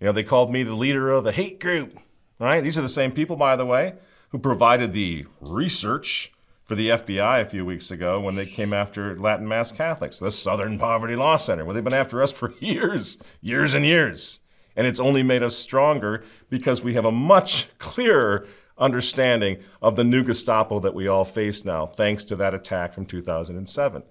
You 0.00 0.06
know, 0.06 0.12
they 0.12 0.24
called 0.24 0.50
me 0.50 0.62
the 0.62 0.74
leader 0.74 1.10
of 1.10 1.26
a 1.26 1.32
hate 1.32 1.60
group, 1.60 1.98
right? 2.38 2.62
These 2.62 2.78
are 2.78 2.82
the 2.82 2.88
same 2.88 3.12
people, 3.12 3.36
by 3.36 3.54
the 3.56 3.66
way, 3.66 3.92
who 4.30 4.38
provided 4.38 4.94
the 4.94 5.26
research 5.42 6.32
for 6.64 6.74
the 6.74 6.88
FBI 6.88 7.40
a 7.40 7.48
few 7.48 7.64
weeks 7.64 7.90
ago 7.90 8.20
when 8.20 8.34
they 8.34 8.46
came 8.46 8.72
after 8.72 9.18
Latin 9.18 9.48
Mass 9.48 9.72
Catholics, 9.72 10.18
the 10.18 10.30
Southern 10.30 10.78
Poverty 10.78 11.16
Law 11.16 11.36
Center, 11.36 11.64
where 11.64 11.74
they've 11.74 11.84
been 11.84 11.92
after 11.92 12.22
us 12.22 12.32
for 12.32 12.54
years, 12.60 13.18
years 13.40 13.74
and 13.74 13.84
years. 13.84 14.40
And 14.74 14.86
it's 14.86 15.00
only 15.00 15.22
made 15.22 15.42
us 15.42 15.56
stronger 15.56 16.24
because 16.48 16.82
we 16.82 16.94
have 16.94 17.04
a 17.04 17.12
much 17.12 17.68
clearer 17.78 18.46
understanding 18.78 19.58
of 19.80 19.96
the 19.96 20.04
new 20.04 20.24
Gestapo 20.24 20.80
that 20.80 20.94
we 20.94 21.08
all 21.08 21.24
face 21.24 21.64
now, 21.64 21.86
thanks 21.86 22.24
to 22.24 22.36
that 22.36 22.54
attack 22.54 22.92
from 22.92 23.06
2007. 23.06 24.02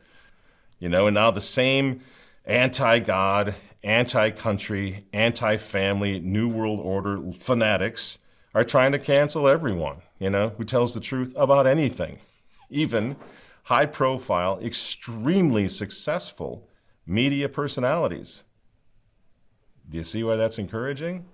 You 0.79 0.89
know, 0.89 1.07
and 1.07 1.15
now 1.15 1.31
the 1.31 1.41
same 1.41 2.01
anti 2.45 2.99
God, 2.99 3.55
anti 3.83 4.31
country, 4.31 5.05
anti 5.13 5.57
family, 5.57 6.19
New 6.19 6.49
World 6.49 6.79
Order 6.79 7.31
fanatics 7.31 8.17
are 8.53 8.63
trying 8.63 8.91
to 8.91 8.99
cancel 8.99 9.47
everyone, 9.47 9.97
you 10.19 10.29
know, 10.29 10.49
who 10.57 10.63
tells 10.63 10.93
the 10.93 10.99
truth 10.99 11.33
about 11.37 11.67
anything, 11.67 12.19
even 12.71 13.15
high 13.63 13.85
profile, 13.85 14.59
extremely 14.61 15.67
successful 15.67 16.67
media 17.05 17.47
personalities. 17.47 18.43
Do 19.89 19.97
you 19.97 20.03
see 20.03 20.23
why 20.23 20.35
that's 20.37 20.57
encouraging? 20.57 21.25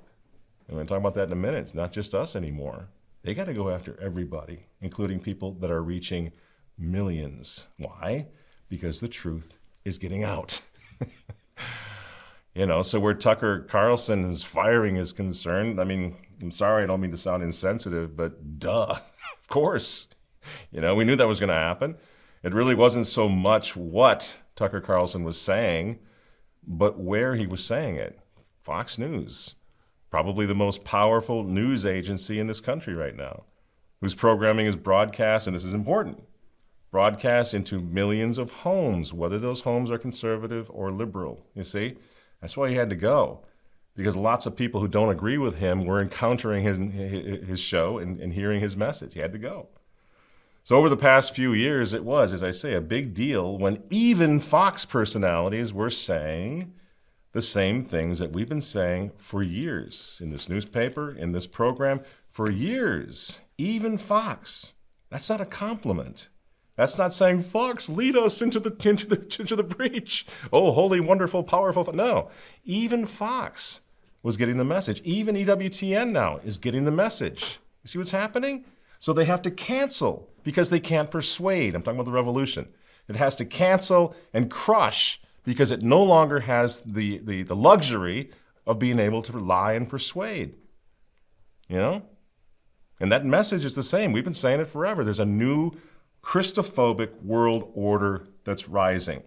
I'm 0.67 0.75
going 0.75 0.86
to 0.86 0.91
talk 0.91 1.00
about 1.00 1.13
that 1.13 1.27
in 1.27 1.32
a 1.32 1.36
minute. 1.36 1.60
It's 1.60 1.74
not 1.74 1.91
just 1.91 2.13
us 2.13 2.36
anymore. 2.36 2.89
They 3.24 3.34
got 3.34 3.48
to 3.48 3.53
go 3.53 3.70
after 3.70 3.98
everybody, 4.01 4.65
including 4.82 5.20
people 5.20 5.53
that 5.53 5.72
are 5.72 5.82
reaching 5.82 6.32
millions. 6.77 7.67
Why? 7.77 8.27
Because 8.67 9.00
the 9.00 9.08
truth 9.08 9.58
is 9.86 9.98
getting 9.98 10.24
out. 10.24 10.62
you 12.56 12.65
know, 12.65 12.82
so 12.82 13.00
where 13.00 13.13
Tucker 13.13 13.62
Carlson's 13.62 14.44
firing 14.44 14.98
is 14.98 15.12
concerned, 15.12 15.79
I 15.79 15.84
mean, 15.84 16.15
I'm 16.41 16.51
sorry, 16.51 16.84
I 16.84 16.88
don't 16.88 17.01
mean 17.01 17.12
to 17.12 17.17
sound 17.17 17.44
insensitive, 17.44 18.15
but 18.15 18.60
duh, 18.60 19.00
of 19.39 19.48
course. 19.48 20.08
You 20.72 20.82
know, 20.82 20.96
we 20.96 21.06
knew 21.06 21.16
that 21.16 21.27
was 21.27 21.39
going 21.39 21.50
to 21.50 21.56
happen. 21.56 21.96
It 22.44 22.54
really 22.54 22.75
wasn't 22.75 23.08
so 23.08 23.27
much 23.27 23.75
what 23.75 24.38
Tucker 24.56 24.82
Carlson 24.82 25.24
was 25.24 25.39
saying, 25.39 26.00
but 26.66 27.00
where 27.00 27.36
he 27.36 27.48
was 27.48 27.63
saying 27.63 27.96
it. 27.96 28.20
Fox 28.62 28.98
News, 28.98 29.56
probably 30.10 30.46
the 30.46 30.56
most 30.56 30.84
powerful 30.84 31.44
news 31.44 31.86
agency 31.86 32.39
in 32.39 32.48
this 32.48 32.60
country 32.60 32.94
right 32.94 33.16
now, 33.16 33.44
whose 34.01 34.16
programming 34.16 34.66
is 34.66 34.75
broadcast, 34.75 35.48
and 35.48 35.56
this 35.56 35.63
is 35.63 35.74
important, 35.74 36.24
broadcast 36.92 37.54
into 37.54 37.80
millions 37.80 38.38
of 38.38 38.51
homes, 38.51 39.13
whether 39.13 39.39
those 39.39 39.62
homes 39.62 39.89
are 39.89 39.98
conservative 39.98 40.70
or 40.74 40.92
liberal. 40.92 41.46
You 41.56 41.63
see? 41.63 41.96
That's 42.42 42.58
why 42.58 42.70
he 42.70 42.75
had 42.75 42.89
to 42.89 42.96
go. 42.96 43.46
Because 43.96 44.16
lots 44.16 44.46
of 44.46 44.56
people 44.56 44.80
who 44.80 44.88
don't 44.88 45.10
agree 45.10 45.39
with 45.39 45.58
him 45.58 45.86
were 45.86 46.01
encountering 46.01 46.63
his, 46.63 46.77
his 47.48 47.60
show 47.60 47.98
and, 47.98 48.20
and 48.20 48.32
hearing 48.34 48.62
his 48.62 48.77
message. 48.77 49.13
He 49.13 49.20
had 49.20 49.32
to 49.32 49.39
go. 49.39 49.70
So, 50.68 50.76
over 50.76 50.90
the 50.90 50.98
past 50.98 51.34
few 51.34 51.54
years, 51.54 51.94
it 51.94 52.04
was, 52.04 52.34
as 52.34 52.44
I 52.44 52.52
say, 52.52 52.74
a 52.74 52.82
big 52.82 53.14
deal 53.14 53.58
when 53.58 53.82
even 53.90 54.42
Fox 54.42 54.84
personalities 54.84 55.72
were 55.72 55.90
saying, 55.90 56.74
the 57.32 57.42
same 57.42 57.86
things 57.86 58.20
that 58.20 58.34
we've 58.34 58.50
been 58.50 58.60
saying 58.60 59.14
for 59.16 59.42
years 59.42 60.20
in 60.22 60.30
this 60.30 60.50
newspaper, 60.50 61.10
in 61.10 61.32
this 61.32 61.48
program, 61.48 62.02
for 62.30 62.52
years. 62.52 63.40
Even 63.58 63.98
Fox. 63.98 64.74
That's 65.10 65.30
not 65.30 65.40
a 65.40 65.46
compliment. 65.46 66.28
That's 66.76 66.98
not 66.98 67.14
saying, 67.14 67.44
Fox, 67.44 67.88
lead 67.88 68.18
us 68.18 68.42
into 68.42 68.60
the, 68.60 68.76
into 68.90 69.08
the, 69.08 69.38
into 69.40 69.56
the 69.56 69.64
breach. 69.64 70.28
Oh, 70.52 70.74
holy, 70.74 71.00
wonderful, 71.00 71.44
powerful. 71.44 71.94
No. 71.94 72.30
Even 72.66 73.06
Fox 73.06 73.80
was 74.22 74.36
getting 74.36 74.58
the 74.58 74.66
message. 74.66 75.00
Even 75.06 75.38
EWTN 75.38 76.12
now 76.12 76.42
is 76.44 76.58
getting 76.58 76.84
the 76.84 76.92
message. 76.92 77.62
You 77.84 77.88
see 77.88 78.00
what's 78.00 78.12
happening? 78.12 78.66
So 79.00 79.13
they 79.13 79.25
have 79.25 79.42
to 79.44 79.51
cancel 79.51 80.30
because 80.44 80.70
they 80.70 80.80
can't 80.80 81.12
persuade. 81.12 81.75
I'm 81.75 81.82
talking 81.82 82.00
about 82.00 82.06
the 82.06 82.16
revolution. 82.16 82.68
It 83.08 83.16
has 83.16 83.36
to 83.38 83.46
cancel 83.46 84.16
and 84.34 84.50
crush 84.50 85.22
because 85.44 85.72
it 85.72 85.82
no 85.82 86.04
longer 86.04 86.42
has 86.42 86.82
the, 86.82 87.20
the, 87.20 87.44
the 87.44 87.56
luxury 87.56 88.32
of 88.66 88.80
being 88.80 89.00
able 89.00 89.22
to 89.24 89.38
lie 89.38 89.74
and 89.74 89.88
persuade. 89.88 90.56
You 91.70 91.77
know? 91.77 92.01
And 93.00 93.12
that 93.12 93.25
message 93.25 93.63
is 93.63 93.75
the 93.75 93.84
same. 93.84 94.12
We've 94.12 94.24
been 94.24 94.34
saying 94.34 94.60
it 94.60 94.68
forever. 94.68 95.04
There's 95.04 95.20
a 95.20 95.25
new 95.25 95.72
Christophobic 96.22 97.22
world 97.24 97.72
order 97.74 98.27
that's 98.44 98.68
rising. 98.68 99.24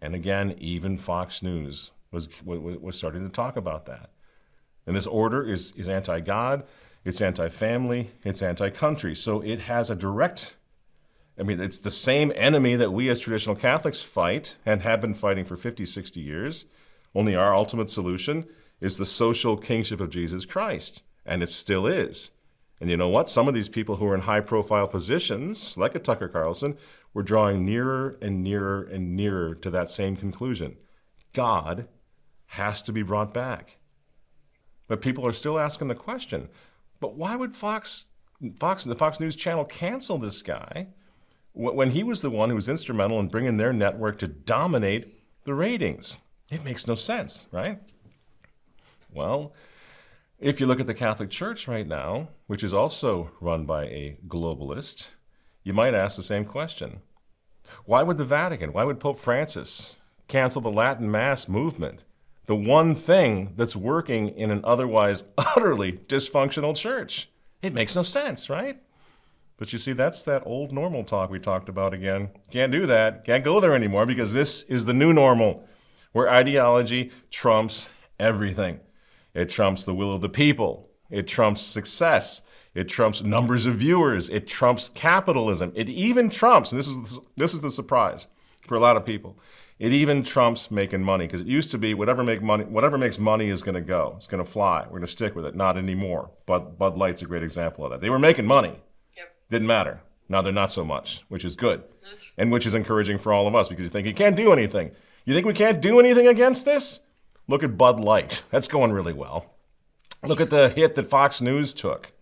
And 0.00 0.14
again, 0.14 0.54
even 0.58 0.96
Fox 0.96 1.42
News 1.42 1.90
was, 2.10 2.28
was 2.44 2.96
starting 2.96 3.22
to 3.22 3.28
talk 3.28 3.56
about 3.56 3.86
that. 3.86 4.10
And 4.86 4.96
this 4.96 5.06
order 5.06 5.48
is, 5.48 5.72
is 5.76 5.88
anti 5.88 6.20
God, 6.20 6.64
it's 7.04 7.20
anti 7.20 7.48
family, 7.48 8.10
it's 8.24 8.42
anti 8.42 8.70
country. 8.70 9.14
So 9.14 9.40
it 9.40 9.60
has 9.60 9.90
a 9.90 9.96
direct 9.96 10.56
I 11.40 11.42
mean, 11.42 11.58
it's 11.58 11.78
the 11.78 11.90
same 11.90 12.32
enemy 12.36 12.76
that 12.76 12.92
we 12.92 13.08
as 13.08 13.18
traditional 13.18 13.56
Catholics 13.56 14.02
fight 14.02 14.58
and 14.66 14.82
have 14.82 15.00
been 15.00 15.14
fighting 15.14 15.46
for 15.46 15.56
50, 15.56 15.86
60 15.86 16.20
years. 16.20 16.66
Only 17.14 17.34
our 17.34 17.54
ultimate 17.54 17.88
solution 17.88 18.46
is 18.78 18.98
the 18.98 19.06
social 19.06 19.56
kingship 19.56 20.00
of 20.00 20.10
Jesus 20.10 20.44
Christ. 20.44 21.02
And 21.24 21.42
it 21.42 21.48
still 21.48 21.86
is. 21.86 22.30
And 22.78 22.90
you 22.90 22.96
know 22.98 23.08
what? 23.08 23.30
Some 23.30 23.48
of 23.48 23.54
these 23.54 23.70
people 23.70 23.96
who 23.96 24.06
are 24.06 24.14
in 24.14 24.22
high 24.22 24.40
profile 24.40 24.86
positions, 24.86 25.78
like 25.78 25.94
a 25.94 25.98
Tucker 25.98 26.28
Carlson, 26.28 26.76
were 27.14 27.22
drawing 27.22 27.64
nearer 27.64 28.18
and 28.20 28.44
nearer 28.44 28.82
and 28.82 29.16
nearer 29.16 29.54
to 29.56 29.70
that 29.70 29.88
same 29.88 30.16
conclusion. 30.16 30.76
God 31.32 31.88
has 32.46 32.82
to 32.82 32.92
be 32.92 33.02
brought 33.02 33.32
back. 33.32 33.78
But 34.88 35.00
people 35.00 35.26
are 35.26 35.32
still 35.32 35.58
asking 35.58 35.88
the 35.88 35.94
question, 35.94 36.48
but 37.00 37.16
why 37.16 37.34
would 37.36 37.56
Fox 37.56 38.06
Fox 38.58 38.84
the 38.84 38.94
Fox 38.94 39.20
News 39.20 39.36
channel 39.36 39.64
cancel 39.64 40.18
this 40.18 40.40
guy 40.42 40.88
when 41.52 41.90
he 41.90 42.02
was 42.02 42.22
the 42.22 42.30
one 42.30 42.48
who 42.48 42.54
was 42.54 42.68
instrumental 42.68 43.18
in 43.18 43.28
bringing 43.28 43.56
their 43.56 43.72
network 43.72 44.18
to 44.18 44.28
dominate 44.28 45.20
the 45.44 45.54
ratings. 45.54 46.16
It 46.50 46.64
makes 46.64 46.86
no 46.86 46.94
sense, 46.94 47.46
right? 47.52 47.80
Well, 49.12 49.52
if 50.38 50.60
you 50.60 50.66
look 50.66 50.80
at 50.80 50.86
the 50.86 50.94
Catholic 50.94 51.30
Church 51.30 51.68
right 51.68 51.86
now, 51.86 52.28
which 52.46 52.62
is 52.62 52.72
also 52.72 53.30
run 53.40 53.66
by 53.66 53.84
a 53.84 54.16
globalist, 54.26 55.08
you 55.64 55.72
might 55.72 55.94
ask 55.94 56.16
the 56.16 56.22
same 56.22 56.44
question. 56.44 57.00
Why 57.84 58.02
would 58.02 58.18
the 58.18 58.24
Vatican, 58.24 58.72
why 58.72 58.84
would 58.84 59.00
Pope 59.00 59.20
Francis 59.20 59.98
cancel 60.28 60.62
the 60.62 60.70
Latin 60.70 61.10
Mass 61.10 61.48
movement? 61.48 62.04
The 62.50 62.56
one 62.56 62.96
thing 62.96 63.52
that's 63.54 63.76
working 63.76 64.30
in 64.30 64.50
an 64.50 64.62
otherwise 64.64 65.22
utterly 65.38 65.92
dysfunctional 65.92 66.74
church. 66.74 67.30
It 67.62 67.72
makes 67.72 67.94
no 67.94 68.02
sense, 68.02 68.50
right? 68.50 68.82
But 69.56 69.72
you 69.72 69.78
see, 69.78 69.92
that's 69.92 70.24
that 70.24 70.42
old 70.44 70.72
normal 70.72 71.04
talk 71.04 71.30
we 71.30 71.38
talked 71.38 71.68
about 71.68 71.94
again. 71.94 72.30
Can't 72.50 72.72
do 72.72 72.86
that. 72.86 73.24
Can't 73.24 73.44
go 73.44 73.60
there 73.60 73.76
anymore 73.76 74.04
because 74.04 74.32
this 74.32 74.64
is 74.64 74.84
the 74.84 74.92
new 74.92 75.12
normal 75.12 75.64
where 76.10 76.28
ideology 76.28 77.12
trumps 77.30 77.88
everything. 78.18 78.80
It 79.32 79.48
trumps 79.48 79.84
the 79.84 79.94
will 79.94 80.12
of 80.12 80.20
the 80.20 80.28
people. 80.28 80.90
It 81.08 81.28
trumps 81.28 81.62
success. 81.62 82.42
It 82.74 82.88
trumps 82.88 83.22
numbers 83.22 83.64
of 83.64 83.76
viewers. 83.76 84.28
It 84.28 84.48
trumps 84.48 84.90
capitalism. 84.92 85.70
It 85.76 85.88
even 85.88 86.28
trumps, 86.28 86.72
and 86.72 86.80
this 86.80 86.88
is, 86.88 87.20
this 87.36 87.54
is 87.54 87.60
the 87.60 87.70
surprise 87.70 88.26
for 88.66 88.74
a 88.74 88.80
lot 88.80 88.96
of 88.96 89.06
people, 89.06 89.36
it 89.80 89.92
even 89.92 90.22
trumps 90.22 90.70
making 90.70 91.02
money 91.02 91.26
because 91.26 91.40
it 91.40 91.46
used 91.46 91.70
to 91.70 91.78
be 91.78 91.94
whatever 91.94 92.22
make 92.22 92.42
money, 92.42 92.64
whatever 92.64 92.98
makes 92.98 93.18
money 93.18 93.48
is 93.48 93.62
going 93.62 93.74
to 93.74 93.80
go. 93.80 94.12
It's 94.18 94.26
going 94.26 94.44
to 94.44 94.48
fly. 94.48 94.82
We're 94.82 94.98
going 94.98 95.00
to 95.00 95.06
stick 95.06 95.34
with 95.34 95.46
it. 95.46 95.56
Not 95.56 95.78
anymore. 95.78 96.30
Bud, 96.44 96.78
Bud 96.78 96.98
Light's 96.98 97.22
a 97.22 97.24
great 97.24 97.42
example 97.42 97.86
of 97.86 97.90
that. 97.90 98.02
They 98.02 98.10
were 98.10 98.18
making 98.18 98.46
money. 98.46 98.78
Yep. 99.16 99.34
Didn't 99.50 99.66
matter. 99.66 100.02
Now 100.28 100.42
they're 100.42 100.52
not 100.52 100.70
so 100.70 100.84
much, 100.84 101.24
which 101.28 101.46
is 101.46 101.56
good, 101.56 101.80
mm-hmm. 101.80 102.16
and 102.36 102.52
which 102.52 102.66
is 102.66 102.74
encouraging 102.74 103.18
for 103.18 103.32
all 103.32 103.48
of 103.48 103.54
us 103.54 103.68
because 103.68 103.84
you 103.84 103.88
think 103.88 104.06
you 104.06 104.14
can't 104.14 104.36
do 104.36 104.52
anything. 104.52 104.90
You 105.24 105.32
think 105.32 105.46
we 105.46 105.54
can't 105.54 105.80
do 105.80 105.98
anything 105.98 106.28
against 106.28 106.66
this? 106.66 107.00
Look 107.48 107.62
at 107.62 107.78
Bud 107.78 107.98
Light. 107.98 108.44
That's 108.50 108.68
going 108.68 108.92
really 108.92 109.14
well. 109.14 109.54
Look 110.22 110.42
at 110.42 110.50
the 110.50 110.68
hit 110.68 110.94
that 110.96 111.08
Fox 111.08 111.40
News 111.40 111.72
took 111.72 112.12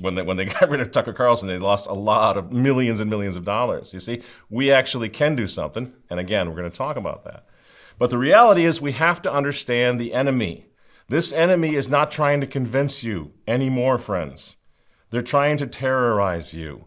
when 0.00 0.14
they 0.14 0.22
when 0.22 0.36
they 0.36 0.44
got 0.60 0.68
rid 0.68 0.80
of 0.80 0.90
Tucker 0.90 1.12
Carlson, 1.12 1.48
they 1.48 1.58
lost 1.58 1.86
a 1.86 1.94
lot 1.94 2.36
of 2.36 2.52
millions 2.52 3.00
and 3.00 3.10
millions 3.10 3.36
of 3.36 3.44
dollars. 3.44 3.92
You 3.92 4.00
see, 4.00 4.22
we 4.50 4.70
actually 4.70 5.08
can 5.08 5.36
do 5.36 5.46
something, 5.46 5.92
and 6.10 6.20
again, 6.20 6.48
we're 6.48 6.56
going 6.56 6.70
to 6.70 6.76
talk 6.76 6.96
about 6.96 7.24
that. 7.24 7.46
But 7.98 8.10
the 8.10 8.18
reality 8.18 8.64
is, 8.64 8.80
we 8.80 8.92
have 8.92 9.22
to 9.22 9.32
understand 9.32 10.00
the 10.00 10.12
enemy. 10.12 10.66
This 11.08 11.32
enemy 11.32 11.74
is 11.74 11.88
not 11.88 12.10
trying 12.10 12.40
to 12.40 12.46
convince 12.46 13.04
you 13.04 13.32
anymore, 13.46 13.98
friends. 13.98 14.56
They're 15.10 15.22
trying 15.22 15.56
to 15.58 15.66
terrorize 15.66 16.52
you. 16.52 16.86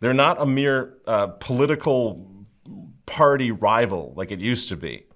They're 0.00 0.12
not 0.14 0.40
a 0.40 0.46
mere 0.46 0.98
uh, 1.06 1.28
political 1.28 2.46
party 3.06 3.50
rival 3.50 4.12
like 4.16 4.30
it 4.30 4.40
used 4.40 4.68
to 4.68 4.76
be. 4.76 5.06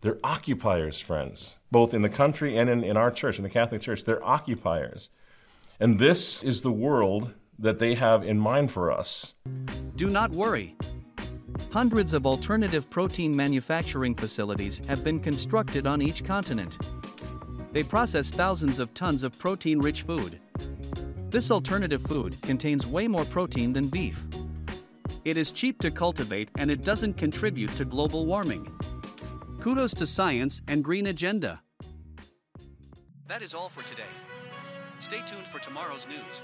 They're 0.00 0.18
occupiers, 0.22 1.00
friends, 1.00 1.56
both 1.70 1.94
in 1.94 2.02
the 2.02 2.10
country 2.10 2.58
and 2.58 2.68
in, 2.68 2.84
in 2.84 2.96
our 2.96 3.10
church, 3.10 3.38
in 3.38 3.42
the 3.42 3.48
Catholic 3.48 3.80
Church. 3.80 4.04
They're 4.04 4.22
occupiers. 4.22 5.08
And 5.80 5.98
this 5.98 6.42
is 6.42 6.62
the 6.62 6.72
world 6.72 7.34
that 7.58 7.78
they 7.78 7.94
have 7.94 8.24
in 8.24 8.38
mind 8.38 8.70
for 8.70 8.92
us. 8.92 9.34
Do 9.96 10.08
not 10.08 10.30
worry. 10.30 10.76
Hundreds 11.72 12.12
of 12.12 12.26
alternative 12.26 12.88
protein 12.88 13.34
manufacturing 13.34 14.14
facilities 14.14 14.80
have 14.86 15.02
been 15.02 15.18
constructed 15.18 15.86
on 15.86 16.00
each 16.00 16.24
continent. 16.24 16.78
They 17.72 17.82
process 17.82 18.30
thousands 18.30 18.78
of 18.78 18.94
tons 18.94 19.24
of 19.24 19.36
protein 19.38 19.80
rich 19.80 20.02
food. 20.02 20.38
This 21.30 21.50
alternative 21.50 22.02
food 22.02 22.40
contains 22.42 22.86
way 22.86 23.08
more 23.08 23.24
protein 23.24 23.72
than 23.72 23.88
beef. 23.88 24.24
It 25.24 25.36
is 25.36 25.50
cheap 25.50 25.80
to 25.80 25.90
cultivate 25.90 26.50
and 26.58 26.70
it 26.70 26.84
doesn't 26.84 27.14
contribute 27.14 27.74
to 27.76 27.84
global 27.84 28.26
warming. 28.26 28.70
Kudos 29.60 29.94
to 29.94 30.06
science 30.06 30.60
and 30.68 30.84
green 30.84 31.08
agenda. 31.08 31.60
That 33.26 33.42
is 33.42 33.54
all 33.54 33.68
for 33.68 33.82
today. 33.88 34.02
Stay 35.00 35.20
tuned 35.26 35.46
for 35.46 35.58
tomorrow's 35.58 36.06
news. 36.06 36.42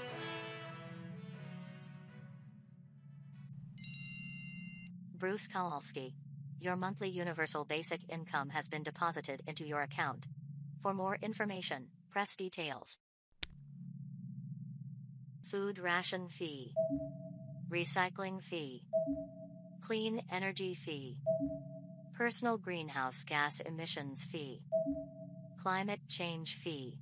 Bruce 5.17 5.47
Kowalski. 5.47 6.15
Your 6.59 6.75
monthly 6.75 7.09
universal 7.09 7.65
basic 7.65 8.01
income 8.09 8.49
has 8.49 8.67
been 8.67 8.83
deposited 8.83 9.41
into 9.47 9.65
your 9.65 9.81
account. 9.81 10.27
For 10.81 10.93
more 10.93 11.17
information, 11.21 11.87
press 12.09 12.35
details. 12.35 12.97
Food 15.43 15.79
ration 15.79 16.27
fee. 16.29 16.73
Recycling 17.69 18.41
fee. 18.41 18.83
Clean 19.81 20.21
energy 20.31 20.73
fee. 20.73 21.17
Personal 22.15 22.57
greenhouse 22.57 23.23
gas 23.23 23.59
emissions 23.59 24.23
fee. 24.23 24.61
Climate 25.59 26.01
change 26.07 26.55
fee 26.55 26.97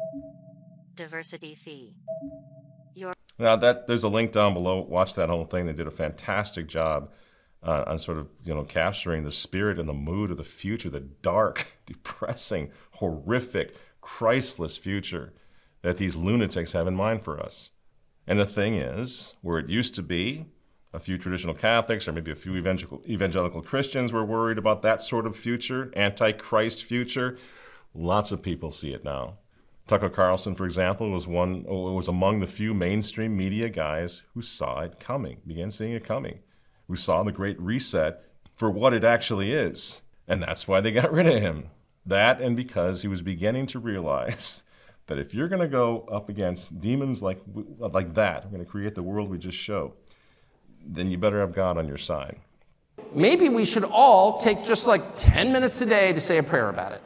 diversity 1.00 1.56
fee. 1.56 1.96
Your 2.94 3.14
now 3.38 3.56
that 3.56 3.88
there's 3.88 4.04
a 4.04 4.10
link 4.10 4.34
down 4.34 4.54
below. 4.54 4.82
Watch 4.82 5.16
that 5.16 5.30
whole 5.30 5.46
thing. 5.46 5.66
They 5.66 5.74
did 5.74 5.88
a 5.88 5.92
fantastic 5.92 6.68
job 6.68 7.12
uh, 7.64 7.86
on 7.88 7.98
sort 7.98 8.18
of 8.18 8.28
you 8.44 8.54
know 8.54 8.66
capturing 8.66 9.24
the 9.24 9.32
spirit 9.32 9.80
and 9.80 9.88
the 9.88 9.94
mood 9.94 10.30
of 10.30 10.38
the 10.38 10.44
future, 10.44 10.90
the 10.90 11.00
dark, 11.00 11.68
depressing, 11.86 12.72
horrific, 12.92 13.74
Christless 14.02 14.78
future 14.78 15.34
that 15.82 15.96
these 15.96 16.18
lunatics 16.18 16.74
have 16.74 16.88
in 16.88 16.96
mind 16.96 17.24
for 17.24 17.40
us. 17.40 17.72
And 18.28 18.38
the 18.38 18.46
thing 18.46 18.76
is, 18.76 19.34
where 19.42 19.58
it 19.58 19.70
used 19.70 19.96
to 19.96 20.04
be, 20.04 20.48
a 20.94 21.00
few 21.00 21.18
traditional 21.18 21.54
Catholics 21.54 22.08
or 22.08 22.12
maybe 22.12 22.32
a 22.32 22.36
few 22.36 22.58
evangelical, 22.58 23.02
evangelical 23.08 23.62
Christians 23.62 24.12
were 24.12 24.26
worried 24.26 24.58
about 24.58 24.82
that 24.82 25.02
sort 25.02 25.26
of 25.26 25.38
future, 25.38 25.94
antichrist 25.96 26.84
future. 26.84 27.38
Lots 27.96 28.34
of 28.34 28.42
people 28.42 28.72
see 28.74 28.94
it 28.94 29.06
now. 29.06 29.38
Tucker 29.90 30.10
Carlson, 30.10 30.54
for 30.54 30.66
example, 30.66 31.10
was 31.10 31.26
one 31.26 31.64
was 31.64 32.08
among 32.08 32.40
the 32.40 32.48
few 32.48 32.76
mainstream 32.76 33.36
media 33.36 33.70
guys 33.70 34.22
who 34.36 34.42
saw 34.44 34.82
it 34.82 35.00
coming, 35.00 35.40
began 35.48 35.72
seeing 35.72 35.94
it 35.94 36.04
coming, 36.04 36.40
who 36.88 36.96
saw 36.96 37.24
the 37.24 37.32
Great 37.32 37.60
Reset 37.60 38.22
for 38.56 38.70
what 38.70 38.94
it 38.94 39.04
actually 39.04 39.52
is, 39.52 40.02
and 40.28 40.44
that's 40.44 40.68
why 40.68 40.80
they 40.80 40.92
got 40.92 41.12
rid 41.12 41.26
of 41.26 41.42
him. 41.42 41.72
That 42.06 42.40
and 42.40 42.56
because 42.56 43.02
he 43.02 43.08
was 43.08 43.24
beginning 43.24 43.66
to 43.68 43.80
realize 43.80 44.64
that 45.08 45.18
if 45.18 45.34
you're 45.34 45.48
going 45.48 45.62
to 45.62 45.68
go 45.68 46.08
up 46.12 46.30
against 46.30 46.80
demons 46.80 47.24
like 47.24 47.42
like 47.80 48.14
that, 48.14 48.46
we're 48.46 48.52
going 48.52 48.66
to 48.66 48.72
create 48.72 48.94
the 48.94 49.02
world 49.02 49.28
we 49.28 49.40
just 49.40 49.58
show, 49.58 49.96
then 50.86 51.10
you 51.10 51.18
better 51.18 51.40
have 51.40 51.56
God 51.56 51.80
on 51.80 51.88
your 51.88 51.98
side. 51.98 52.38
Maybe 53.16 53.50
we 53.50 53.66
should 53.66 53.86
all 53.86 54.38
take 54.38 54.64
just 54.64 54.86
like 54.86 55.16
10 55.16 55.52
minutes 55.52 55.82
a 55.82 55.88
day 55.88 56.14
to 56.14 56.22
say 56.22 56.38
a 56.38 56.44
prayer 56.44 56.70
about 56.70 56.92
it. 56.92 57.02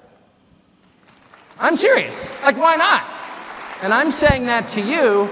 I'm 1.60 1.76
serious. 1.76 2.30
Like, 2.42 2.58
why 2.58 2.76
not? 2.76 3.04
And 3.82 3.94
I'm 3.94 4.12
saying 4.12 4.46
that 4.46 4.68
to 4.70 4.82
you 4.82 5.30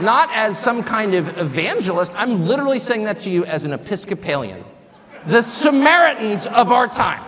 not 0.00 0.30
as 0.32 0.58
some 0.58 0.82
kind 0.82 1.14
of 1.14 1.38
evangelist, 1.38 2.14
I'm 2.16 2.46
literally 2.46 2.78
saying 2.78 3.04
that 3.04 3.20
to 3.20 3.30
you 3.30 3.44
as 3.44 3.64
an 3.64 3.72
Episcopalian. 3.72 4.64
The 5.26 5.42
Samaritans 5.42 6.46
of 6.46 6.72
our 6.72 6.88
time. 6.88 7.22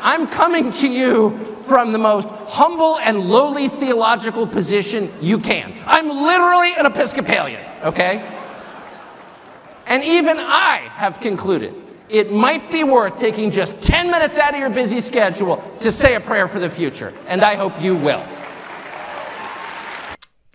I'm 0.00 0.26
coming 0.26 0.72
to 0.72 0.88
you 0.88 1.38
from 1.62 1.92
the 1.92 1.98
most 1.98 2.28
humble 2.28 2.98
and 2.98 3.28
lowly 3.28 3.68
theological 3.68 4.46
position 4.46 5.12
you 5.20 5.38
can. 5.38 5.74
I'm 5.86 6.08
literally 6.08 6.74
an 6.74 6.86
Episcopalian, 6.86 7.62
okay? 7.82 8.28
And 9.86 10.02
even 10.02 10.38
I 10.38 10.76
have 10.94 11.20
concluded 11.20 11.74
it 12.12 12.30
might 12.30 12.70
be 12.70 12.84
worth 12.84 13.18
taking 13.18 13.50
just 13.50 13.82
10 13.82 14.10
minutes 14.10 14.38
out 14.38 14.52
of 14.52 14.60
your 14.60 14.68
busy 14.68 15.00
schedule 15.00 15.56
to 15.78 15.90
say 15.90 16.14
a 16.14 16.20
prayer 16.20 16.46
for 16.46 16.58
the 16.58 16.68
future. 16.68 17.14
And 17.26 17.40
I 17.40 17.54
hope 17.54 17.80
you 17.80 17.96
will. 17.96 18.22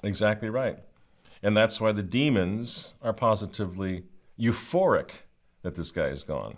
Exactly 0.04 0.50
right. 0.50 0.78
And 1.41 1.58
that's 1.58 1.82
why 1.82 1.93
the 1.93 2.04
demons 2.04 2.93
are 3.02 3.12
positively 3.12 4.04
euphoric 4.39 5.10
that 5.63 5.74
this 5.74 5.91
guy 5.91 6.08
is 6.08 6.24
gone. 6.24 6.58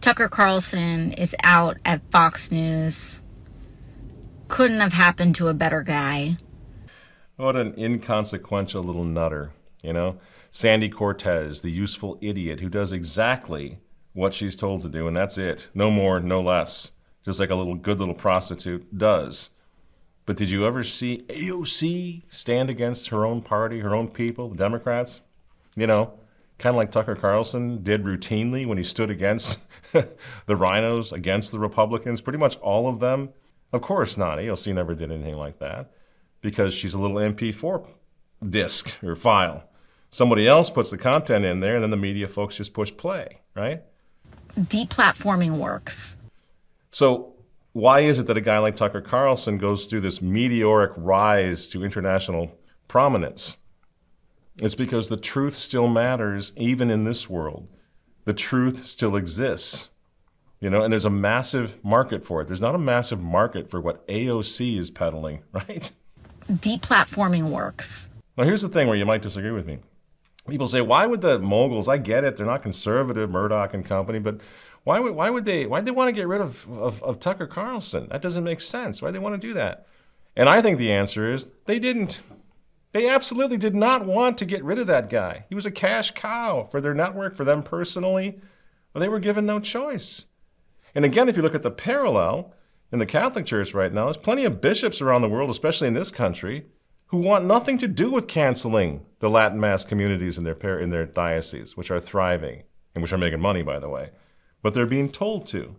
Tucker 0.00 0.28
Carlson 0.28 1.12
is 1.14 1.34
out 1.42 1.78
at 1.84 2.00
Fox 2.12 2.52
News. 2.52 3.22
Couldn't 4.46 4.80
have 4.80 4.92
happened 4.92 5.34
to 5.36 5.48
a 5.48 5.54
better 5.54 5.82
guy. 5.82 6.36
What 7.36 7.56
an 7.56 7.74
inconsequential 7.76 8.82
little 8.82 9.04
nutter, 9.04 9.52
you 9.82 9.92
know? 9.92 10.18
Sandy 10.52 10.88
Cortez, 10.88 11.62
the 11.62 11.70
useful 11.70 12.16
idiot 12.20 12.60
who 12.60 12.68
does 12.68 12.92
exactly 12.92 13.78
what 14.12 14.34
she's 14.34 14.56
told 14.56 14.82
to 14.82 14.88
do, 14.88 15.06
and 15.06 15.16
that's 15.16 15.38
it. 15.38 15.68
No 15.74 15.90
more, 15.90 16.20
no 16.20 16.40
less. 16.40 16.92
Just 17.24 17.38
like 17.38 17.50
a 17.50 17.54
little 17.54 17.74
good 17.74 17.98
little 17.98 18.14
prostitute 18.14 18.96
does. 18.96 19.50
But 20.26 20.36
did 20.36 20.50
you 20.50 20.66
ever 20.66 20.82
see 20.82 21.24
AOC 21.28 22.22
stand 22.28 22.70
against 22.70 23.08
her 23.08 23.26
own 23.26 23.42
party, 23.42 23.80
her 23.80 23.94
own 23.94 24.08
people, 24.08 24.48
the 24.48 24.56
Democrats? 24.56 25.20
You 25.76 25.86
know, 25.86 26.12
kind 26.58 26.74
of 26.74 26.78
like 26.78 26.92
Tucker 26.92 27.16
Carlson 27.16 27.82
did 27.82 28.04
routinely 28.04 28.66
when 28.66 28.78
he 28.78 28.84
stood 28.84 29.10
against 29.10 29.58
the 29.92 30.08
RINOs, 30.48 31.12
against 31.12 31.52
the 31.52 31.58
Republicans, 31.58 32.20
pretty 32.20 32.38
much 32.38 32.56
all 32.58 32.88
of 32.88 33.00
them. 33.00 33.30
Of 33.72 33.82
course 33.82 34.16
not. 34.16 34.38
AOC 34.38 34.74
never 34.74 34.94
did 34.94 35.10
anything 35.10 35.36
like 35.36 35.58
that 35.58 35.90
because 36.40 36.74
she's 36.74 36.94
a 36.94 36.98
little 36.98 37.16
MP4 37.16 37.86
disc 38.48 38.98
or 39.02 39.14
file. 39.14 39.64
Somebody 40.10 40.48
else 40.48 40.70
puts 40.70 40.90
the 40.90 40.98
content 40.98 41.44
in 41.44 41.60
there, 41.60 41.76
and 41.76 41.82
then 41.82 41.90
the 41.90 41.96
media 41.96 42.26
folks 42.26 42.56
just 42.56 42.74
push 42.74 42.92
play, 42.96 43.40
right? 43.54 43.82
Deplatforming 44.58 45.58
works. 45.58 46.16
So, 46.90 47.34
why 47.72 48.00
is 48.00 48.18
it 48.18 48.26
that 48.26 48.36
a 48.36 48.40
guy 48.40 48.58
like 48.58 48.76
Tucker 48.76 49.00
Carlson 49.00 49.58
goes 49.58 49.86
through 49.86 50.00
this 50.00 50.20
meteoric 50.20 50.92
rise 50.96 51.68
to 51.68 51.84
international 51.84 52.58
prominence? 52.88 53.56
It's 54.58 54.74
because 54.74 55.08
the 55.08 55.16
truth 55.16 55.54
still 55.54 55.88
matters 55.88 56.52
even 56.56 56.90
in 56.90 57.04
this 57.04 57.30
world. 57.30 57.68
The 58.24 58.34
truth 58.34 58.86
still 58.86 59.16
exists. 59.16 59.88
You 60.60 60.68
know, 60.68 60.82
and 60.82 60.92
there's 60.92 61.06
a 61.06 61.10
massive 61.10 61.82
market 61.82 62.24
for 62.26 62.42
it. 62.42 62.46
There's 62.46 62.60
not 62.60 62.74
a 62.74 62.78
massive 62.78 63.20
market 63.20 63.70
for 63.70 63.80
what 63.80 64.06
AOC 64.08 64.78
is 64.78 64.90
peddling, 64.90 65.40
right? 65.52 65.90
Deplatforming 66.50 67.50
works. 67.50 68.10
Now, 68.36 68.44
here's 68.44 68.62
the 68.62 68.68
thing 68.68 68.86
where 68.86 68.96
you 68.96 69.06
might 69.06 69.22
disagree 69.22 69.52
with 69.52 69.66
me. 69.66 69.78
People 70.48 70.68
say, 70.68 70.80
why 70.80 71.06
would 71.06 71.20
the 71.20 71.38
moguls, 71.38 71.88
I 71.88 71.98
get 71.98 72.24
it, 72.24 72.36
they're 72.36 72.46
not 72.46 72.62
conservative, 72.62 73.30
Murdoch 73.30 73.74
and 73.74 73.84
company, 73.84 74.18
but 74.18 74.40
why 74.84 74.98
would, 74.98 75.14
why 75.14 75.28
would 75.28 75.44
they, 75.44 75.66
why 75.66 75.80
they 75.80 75.90
want 75.90 76.08
to 76.08 76.12
get 76.12 76.26
rid 76.26 76.40
of, 76.40 76.66
of, 76.70 77.02
of 77.02 77.20
Tucker 77.20 77.46
Carlson? 77.46 78.08
That 78.10 78.22
doesn't 78.22 78.44
make 78.44 78.60
sense. 78.60 79.02
Why 79.02 79.10
they 79.10 79.18
want 79.18 79.40
to 79.40 79.46
do 79.46 79.54
that? 79.54 79.86
And 80.36 80.48
I 80.48 80.62
think 80.62 80.78
the 80.78 80.92
answer 80.92 81.32
is 81.32 81.50
they 81.66 81.78
didn't. 81.78 82.22
They 82.92 83.08
absolutely 83.08 83.58
did 83.58 83.74
not 83.74 84.04
want 84.04 84.38
to 84.38 84.44
get 84.44 84.64
rid 84.64 84.78
of 84.78 84.86
that 84.88 85.10
guy. 85.10 85.44
He 85.48 85.54
was 85.54 85.66
a 85.66 85.70
cash 85.70 86.12
cow 86.12 86.66
for 86.70 86.80
their 86.80 86.94
network, 86.94 87.36
for 87.36 87.44
them 87.44 87.62
personally, 87.62 88.40
but 88.92 89.00
they 89.00 89.08
were 89.08 89.20
given 89.20 89.46
no 89.46 89.60
choice. 89.60 90.26
And 90.94 91.04
again, 91.04 91.28
if 91.28 91.36
you 91.36 91.42
look 91.42 91.54
at 91.54 91.62
the 91.62 91.70
parallel 91.70 92.52
in 92.90 92.98
the 92.98 93.06
Catholic 93.06 93.46
Church 93.46 93.74
right 93.74 93.92
now, 93.92 94.06
there's 94.06 94.16
plenty 94.16 94.44
of 94.44 94.60
bishops 94.60 95.00
around 95.00 95.22
the 95.22 95.28
world, 95.28 95.50
especially 95.50 95.86
in 95.86 95.94
this 95.94 96.10
country, 96.10 96.66
who 97.10 97.18
want 97.18 97.44
nothing 97.44 97.76
to 97.76 97.88
do 97.88 98.08
with 98.08 98.28
canceling 98.28 99.04
the 99.18 99.28
Latin 99.28 99.58
Mass 99.58 99.84
communities 99.84 100.38
in 100.38 100.44
their, 100.44 100.78
in 100.78 100.90
their 100.90 101.06
diocese, 101.06 101.76
which 101.76 101.90
are 101.90 101.98
thriving 101.98 102.62
and 102.94 103.02
which 103.02 103.12
are 103.12 103.18
making 103.18 103.40
money, 103.40 103.62
by 103.62 103.80
the 103.80 103.88
way. 103.88 104.10
But 104.62 104.74
they're 104.74 104.86
being 104.86 105.10
told 105.10 105.46
to. 105.48 105.74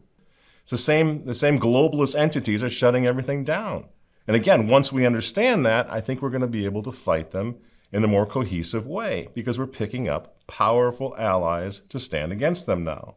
It's 0.63 0.71
the 0.71 0.77
same, 0.77 1.23
the 1.23 1.33
same 1.33 1.57
globalist 1.57 2.19
entities 2.19 2.61
are 2.61 2.69
shutting 2.69 3.07
everything 3.07 3.45
down. 3.45 3.85
And 4.27 4.35
again, 4.35 4.67
once 4.67 4.91
we 4.91 5.05
understand 5.05 5.65
that, 5.65 5.89
I 5.89 6.01
think 6.01 6.21
we're 6.21 6.31
going 6.31 6.41
to 6.41 6.47
be 6.47 6.65
able 6.65 6.83
to 6.83 6.91
fight 6.91 7.31
them 7.31 7.55
in 7.93 8.03
a 8.03 8.09
more 8.09 8.25
cohesive 8.25 8.85
way 8.85 9.29
because 9.33 9.57
we're 9.57 9.67
picking 9.67 10.09
up 10.09 10.45
powerful 10.47 11.15
allies 11.17 11.79
to 11.89 11.99
stand 11.99 12.33
against 12.33 12.65
them 12.65 12.83
now. 12.83 13.15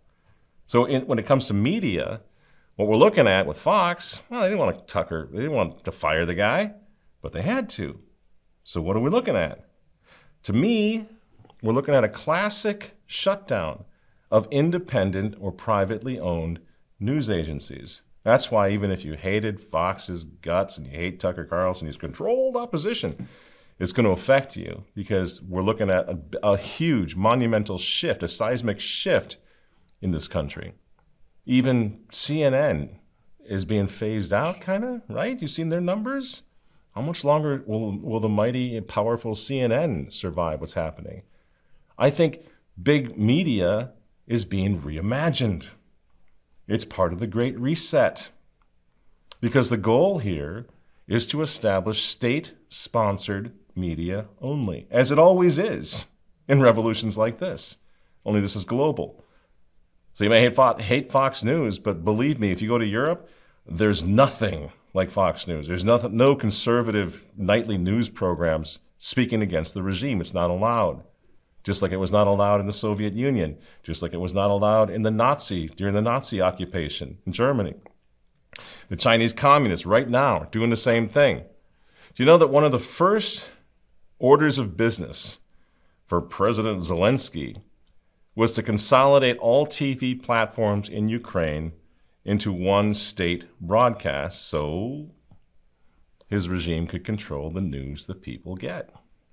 So 0.66 0.84
in, 0.84 1.02
when 1.08 1.18
it 1.18 1.26
comes 1.26 1.48
to 1.48 1.54
media, 1.54 2.20
what 2.76 2.88
we're 2.88 2.96
looking 2.96 3.26
at 3.26 3.46
with 3.46 3.58
Fox, 3.58 4.22
well, 4.30 4.42
they 4.42 4.48
didn't 4.48 4.60
want 4.60 4.78
to 4.78 4.84
Tucker, 4.86 5.28
they 5.32 5.38
didn't 5.38 5.52
want 5.52 5.84
to 5.84 5.92
fire 5.92 6.24
the 6.24 6.34
guy, 6.34 6.74
but 7.20 7.32
they 7.32 7.42
had 7.42 7.68
to. 7.70 7.98
So 8.64 8.80
what 8.80 8.96
are 8.96 9.00
we 9.00 9.10
looking 9.10 9.36
at? 9.36 9.68
To 10.44 10.52
me, 10.52 11.06
we're 11.62 11.74
looking 11.74 11.94
at 11.94 12.04
a 12.04 12.08
classic 12.08 12.96
shutdown 13.06 13.84
of 14.30 14.48
independent 14.50 15.36
or 15.38 15.52
privately 15.52 16.18
owned 16.18 16.60
news 16.98 17.28
agencies. 17.30 18.02
That's 18.24 18.50
why 18.50 18.70
even 18.70 18.90
if 18.90 19.04
you 19.04 19.14
hated 19.14 19.60
Fox's 19.60 20.24
guts 20.24 20.78
and 20.78 20.86
you 20.86 20.94
hate 20.94 21.20
Tucker 21.20 21.44
Carlson, 21.44 21.86
he's 21.86 21.98
controlled 21.98 22.56
opposition, 22.56 23.28
it's 23.78 23.92
going 23.92 24.04
to 24.06 24.12
affect 24.12 24.56
you 24.56 24.84
because 24.94 25.42
we're 25.42 25.62
looking 25.62 25.90
at 25.90 26.08
a, 26.08 26.18
a 26.42 26.56
huge, 26.56 27.16
monumental 27.16 27.76
shift, 27.76 28.22
a 28.22 28.28
seismic 28.28 28.80
shift 28.80 29.36
in 30.00 30.10
this 30.10 30.26
country. 30.26 30.72
Even 31.44 32.00
CNN 32.10 32.96
is 33.46 33.66
being 33.66 33.88
phased 33.88 34.32
out, 34.32 34.62
kind 34.62 34.84
of, 34.84 35.02
right? 35.08 35.40
You've 35.40 35.50
seen 35.50 35.68
their 35.68 35.82
numbers? 35.82 36.44
How 36.94 37.02
much 37.02 37.24
longer 37.24 37.62
will, 37.66 37.98
will 37.98 38.20
the 38.20 38.28
mighty 38.28 38.76
and 38.76 38.86
powerful 38.86 39.34
CNN 39.34 40.12
survive 40.12 40.60
what's 40.60 40.74
happening? 40.74 41.22
I 41.98 42.10
think 42.10 42.40
big 42.80 43.18
media 43.18 43.92
is 44.26 44.44
being 44.44 44.80
reimagined. 44.80 45.70
It's 46.68 46.84
part 46.84 47.12
of 47.12 47.18
the 47.18 47.26
Great 47.26 47.58
Reset. 47.58 48.30
Because 49.40 49.70
the 49.70 49.76
goal 49.76 50.18
here 50.18 50.66
is 51.06 51.26
to 51.26 51.42
establish 51.42 52.04
state 52.04 52.54
sponsored 52.68 53.52
media 53.74 54.26
only, 54.40 54.86
as 54.90 55.10
it 55.10 55.18
always 55.18 55.58
is 55.58 56.06
in 56.48 56.60
revolutions 56.60 57.18
like 57.18 57.38
this. 57.38 57.78
Only 58.24 58.40
this 58.40 58.56
is 58.56 58.64
global. 58.64 59.24
So 60.14 60.24
you 60.24 60.30
may 60.30 60.40
hate 60.40 60.54
Fox, 60.54 60.82
hate 60.84 61.10
Fox 61.10 61.42
News, 61.42 61.78
but 61.78 62.04
believe 62.04 62.38
me, 62.38 62.52
if 62.52 62.62
you 62.62 62.68
go 62.68 62.78
to 62.78 62.86
Europe, 62.86 63.28
there's 63.66 64.02
nothing 64.02 64.70
like 64.94 65.10
Fox 65.10 65.46
News. 65.46 65.66
There's 65.66 65.84
nothing, 65.84 66.16
no 66.16 66.34
conservative 66.34 67.24
nightly 67.36 67.76
news 67.76 68.08
programs 68.08 68.78
speaking 68.96 69.42
against 69.42 69.74
the 69.74 69.82
regime. 69.82 70.20
It's 70.20 70.32
not 70.32 70.50
allowed. 70.50 71.02
Just 71.64 71.82
like 71.82 71.92
it 71.92 71.96
was 71.96 72.12
not 72.12 72.26
allowed 72.26 72.60
in 72.60 72.66
the 72.66 72.72
Soviet 72.72 73.14
Union, 73.14 73.58
just 73.82 74.02
like 74.02 74.12
it 74.12 74.18
was 74.18 74.34
not 74.34 74.50
allowed 74.50 74.90
in 74.90 75.02
the 75.02 75.10
Nazi 75.10 75.68
during 75.68 75.94
the 75.94 76.02
Nazi 76.02 76.40
occupation 76.40 77.18
in 77.26 77.32
Germany. 77.32 77.74
The 78.88 78.96
Chinese 78.96 79.32
communists 79.32 79.86
right 79.86 80.08
now 80.08 80.38
are 80.40 80.48
doing 80.50 80.70
the 80.70 80.76
same 80.76 81.08
thing. 81.08 81.38
Do 81.38 82.22
you 82.22 82.26
know 82.26 82.38
that 82.38 82.48
one 82.48 82.64
of 82.64 82.70
the 82.70 82.78
first 82.78 83.50
orders 84.18 84.58
of 84.58 84.76
business 84.76 85.38
for 86.06 86.20
President 86.20 86.82
Zelensky 86.82 87.56
was 88.36 88.52
to 88.52 88.62
consolidate 88.62 89.38
all 89.38 89.66
TV 89.66 90.20
platforms 90.20 90.88
in 90.88 91.08
Ukraine 91.08 91.72
into 92.24 92.52
one 92.52 92.94
state 92.94 93.44
broadcast 93.60 94.48
so 94.48 95.10
his 96.28 96.48
regime 96.48 96.86
could 96.86 97.04
control 97.04 97.50
the 97.50 97.60
news 97.60 98.06
that 98.06 98.22
people 98.22 98.56
get. 98.56 98.90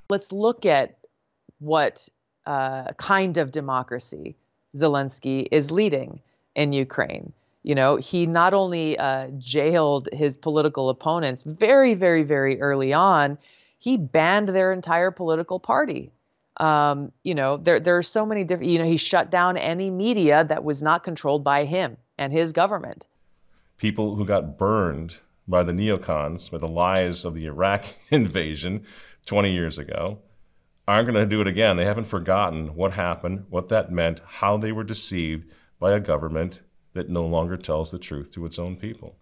Let's 0.09 0.31
look 0.31 0.65
at 0.65 0.97
what 1.59 2.07
uh, 2.45 2.91
kind 2.97 3.37
of 3.37 3.51
democracy 3.51 4.35
Zelensky 4.75 5.47
is 5.51 5.71
leading 5.71 6.19
in 6.55 6.73
Ukraine. 6.73 7.31
You 7.63 7.75
know, 7.75 7.95
he 7.95 8.25
not 8.25 8.53
only 8.53 8.97
uh, 8.97 9.27
jailed 9.37 10.09
his 10.11 10.35
political 10.35 10.89
opponents 10.89 11.43
very, 11.43 11.93
very, 11.93 12.23
very 12.23 12.59
early 12.59 12.91
on, 12.91 13.37
he 13.77 13.97
banned 13.97 14.49
their 14.49 14.73
entire 14.73 15.11
political 15.11 15.59
party 15.59 16.11
um, 16.57 17.11
you 17.23 17.33
know, 17.33 17.57
there 17.57 17.79
there 17.79 17.97
are 17.97 18.03
so 18.03 18.25
many 18.25 18.43
different. 18.43 18.71
You 18.71 18.79
know, 18.79 18.85
he 18.85 18.97
shut 18.97 19.31
down 19.31 19.57
any 19.57 19.89
media 19.89 20.43
that 20.43 20.63
was 20.63 20.83
not 20.83 21.03
controlled 21.03 21.43
by 21.43 21.65
him 21.65 21.97
and 22.21 22.31
his 22.31 22.51
government. 22.51 23.07
People 23.77 24.15
who 24.15 24.25
got 24.25 24.55
burned 24.55 25.21
by 25.47 25.63
the 25.63 25.71
neocons, 25.71 26.51
by 26.51 26.59
the 26.59 26.67
lies 26.67 27.25
of 27.25 27.33
the 27.33 27.47
Iraq 27.47 27.83
invasion 28.11 28.85
20 29.25 29.51
years 29.51 29.79
ago, 29.79 30.19
aren't 30.87 31.07
going 31.07 31.15
to 31.15 31.25
do 31.25 31.41
it 31.41 31.47
again. 31.47 31.77
They 31.77 31.85
haven't 31.85 32.05
forgotten 32.05 32.75
what 32.75 32.93
happened, 32.93 33.45
what 33.49 33.69
that 33.69 33.91
meant, 33.91 34.21
how 34.23 34.57
they 34.57 34.71
were 34.71 34.83
deceived 34.83 35.49
by 35.79 35.93
a 35.93 35.99
government 35.99 36.61
that 36.93 37.09
no 37.09 37.25
longer 37.25 37.57
tells 37.57 37.89
the 37.89 37.97
truth 37.97 38.31
to 38.33 38.45
its 38.45 38.59
own 38.59 38.75
people. 38.75 39.15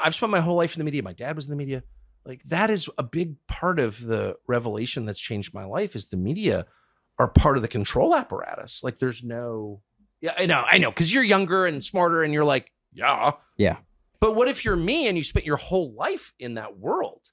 I've 0.00 0.14
spent 0.14 0.30
my 0.30 0.40
whole 0.40 0.56
life 0.56 0.76
in 0.76 0.78
the 0.78 0.84
media. 0.84 1.02
My 1.02 1.12
dad 1.12 1.34
was 1.34 1.46
in 1.46 1.50
the 1.50 1.56
media 1.56 1.82
like 2.24 2.42
that 2.44 2.70
is 2.70 2.88
a 2.98 3.02
big 3.02 3.34
part 3.48 3.80
of 3.80 4.04
the 4.04 4.36
revelation 4.46 5.06
that's 5.06 5.18
changed 5.18 5.54
my 5.54 5.64
life 5.64 5.96
is 5.96 6.06
the 6.06 6.16
media 6.16 6.66
are 7.18 7.28
part 7.28 7.56
of 7.56 7.62
the 7.62 7.68
control 7.68 8.14
apparatus 8.14 8.82
like 8.82 8.98
there's 8.98 9.22
no 9.22 9.80
yeah 10.20 10.32
i 10.36 10.46
know 10.46 10.64
i 10.66 10.78
know 10.78 10.90
because 10.90 11.12
you're 11.12 11.24
younger 11.24 11.66
and 11.66 11.84
smarter 11.84 12.22
and 12.22 12.32
you're 12.32 12.44
like 12.44 12.72
yeah. 12.92 13.32
Yeah. 13.56 13.78
But 14.20 14.34
what 14.34 14.48
if 14.48 14.64
you're 14.64 14.76
me 14.76 15.08
and 15.08 15.16
you 15.16 15.24
spent 15.24 15.46
your 15.46 15.56
whole 15.56 15.92
life 15.92 16.34
in 16.38 16.54
that 16.54 16.78
world? 16.78 17.30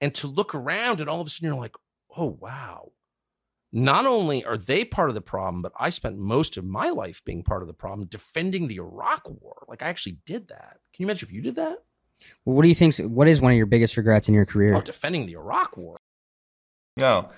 And 0.00 0.14
to 0.16 0.26
look 0.26 0.54
around 0.54 1.00
and 1.00 1.08
all 1.08 1.20
of 1.20 1.26
a 1.26 1.30
sudden 1.30 1.46
you're 1.46 1.54
like 1.54 1.76
oh 2.16 2.38
wow. 2.40 2.92
Not 3.72 4.06
only 4.06 4.44
are 4.44 4.56
they 4.56 4.84
part 4.84 5.08
of 5.08 5.14
the 5.14 5.20
problem 5.20 5.62
but 5.62 5.72
i 5.78 5.88
spent 5.88 6.16
most 6.16 6.56
of 6.56 6.64
my 6.64 6.90
life 6.90 7.22
being 7.24 7.42
part 7.42 7.62
of 7.62 7.68
the 7.68 7.74
problem 7.74 8.08
defending 8.08 8.68
the 8.68 8.76
iraq 8.76 9.28
war. 9.28 9.64
Like 9.68 9.82
i 9.82 9.88
actually 9.88 10.18
did 10.24 10.48
that. 10.48 10.78
Can 10.94 11.02
you 11.02 11.06
imagine 11.06 11.28
if 11.28 11.34
you 11.34 11.42
did 11.42 11.56
that? 11.56 11.78
What 12.44 12.62
do 12.62 12.68
you 12.68 12.74
think? 12.74 12.96
What 12.96 13.28
is 13.28 13.40
one 13.40 13.52
of 13.52 13.56
your 13.56 13.66
biggest 13.66 13.96
regrets 13.96 14.28
in 14.28 14.34
your 14.34 14.46
career? 14.46 14.74
Oh, 14.74 14.80
defending 14.80 15.26
the 15.26 15.32
Iraq 15.32 15.76
War. 15.76 15.96
No, 16.96 17.30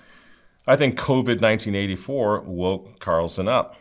I 0.67 0.77
think 0.77 0.99
COVID 0.99 1.41
1984 1.41 2.43
woke 2.43 3.01
Carlson 3.01 3.49
up, 3.49 3.77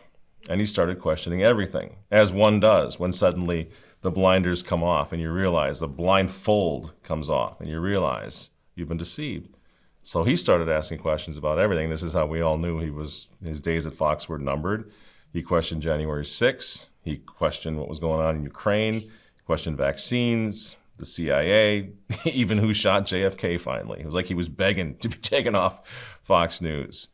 and 0.48 0.60
he 0.60 0.66
started 0.66 1.00
questioning 1.00 1.42
everything, 1.42 1.96
as 2.10 2.32
one 2.32 2.60
does 2.60 2.98
when 2.98 3.12
suddenly 3.12 3.70
the 4.02 4.10
blinders 4.10 4.62
come 4.62 4.84
off 4.84 5.12
and 5.12 5.20
you 5.20 5.30
realize 5.30 5.80
the 5.80 5.88
blindfold 5.88 6.92
comes 7.02 7.28
off 7.28 7.60
and 7.60 7.68
you 7.68 7.80
realize 7.80 8.50
you've 8.74 8.88
been 8.88 8.96
deceived. 8.96 9.56
So 10.02 10.22
he 10.22 10.36
started 10.36 10.68
asking 10.68 10.98
questions 10.98 11.36
about 11.36 11.58
everything. 11.58 11.90
This 11.90 12.02
is 12.02 12.12
how 12.12 12.26
we 12.26 12.40
all 12.40 12.58
knew 12.58 12.78
he 12.78 12.90
was 12.90 13.28
his 13.42 13.60
days 13.60 13.86
at 13.86 13.94
Fox 13.94 14.28
were 14.28 14.38
numbered. 14.38 14.92
He 15.32 15.42
questioned 15.42 15.82
January 15.82 16.24
6th. 16.24 16.86
He 17.02 17.16
questioned 17.16 17.78
what 17.78 17.88
was 17.88 17.98
going 17.98 18.20
on 18.20 18.36
in 18.36 18.42
Ukraine. 18.42 19.10
questioned 19.44 19.76
vaccines 19.76 20.76
the 20.98 21.06
CIA, 21.06 21.90
even 22.24 22.58
who 22.58 22.72
shot 22.72 23.06
JFK 23.06 23.60
finally. 23.60 24.00
It 24.00 24.06
was 24.06 24.14
like 24.14 24.26
he 24.26 24.34
was 24.34 24.48
begging 24.48 24.96
to 24.98 25.08
be 25.08 25.16
taken 25.20 25.54
off 25.54 25.80
Fox 26.22 26.60
News. 26.60 27.08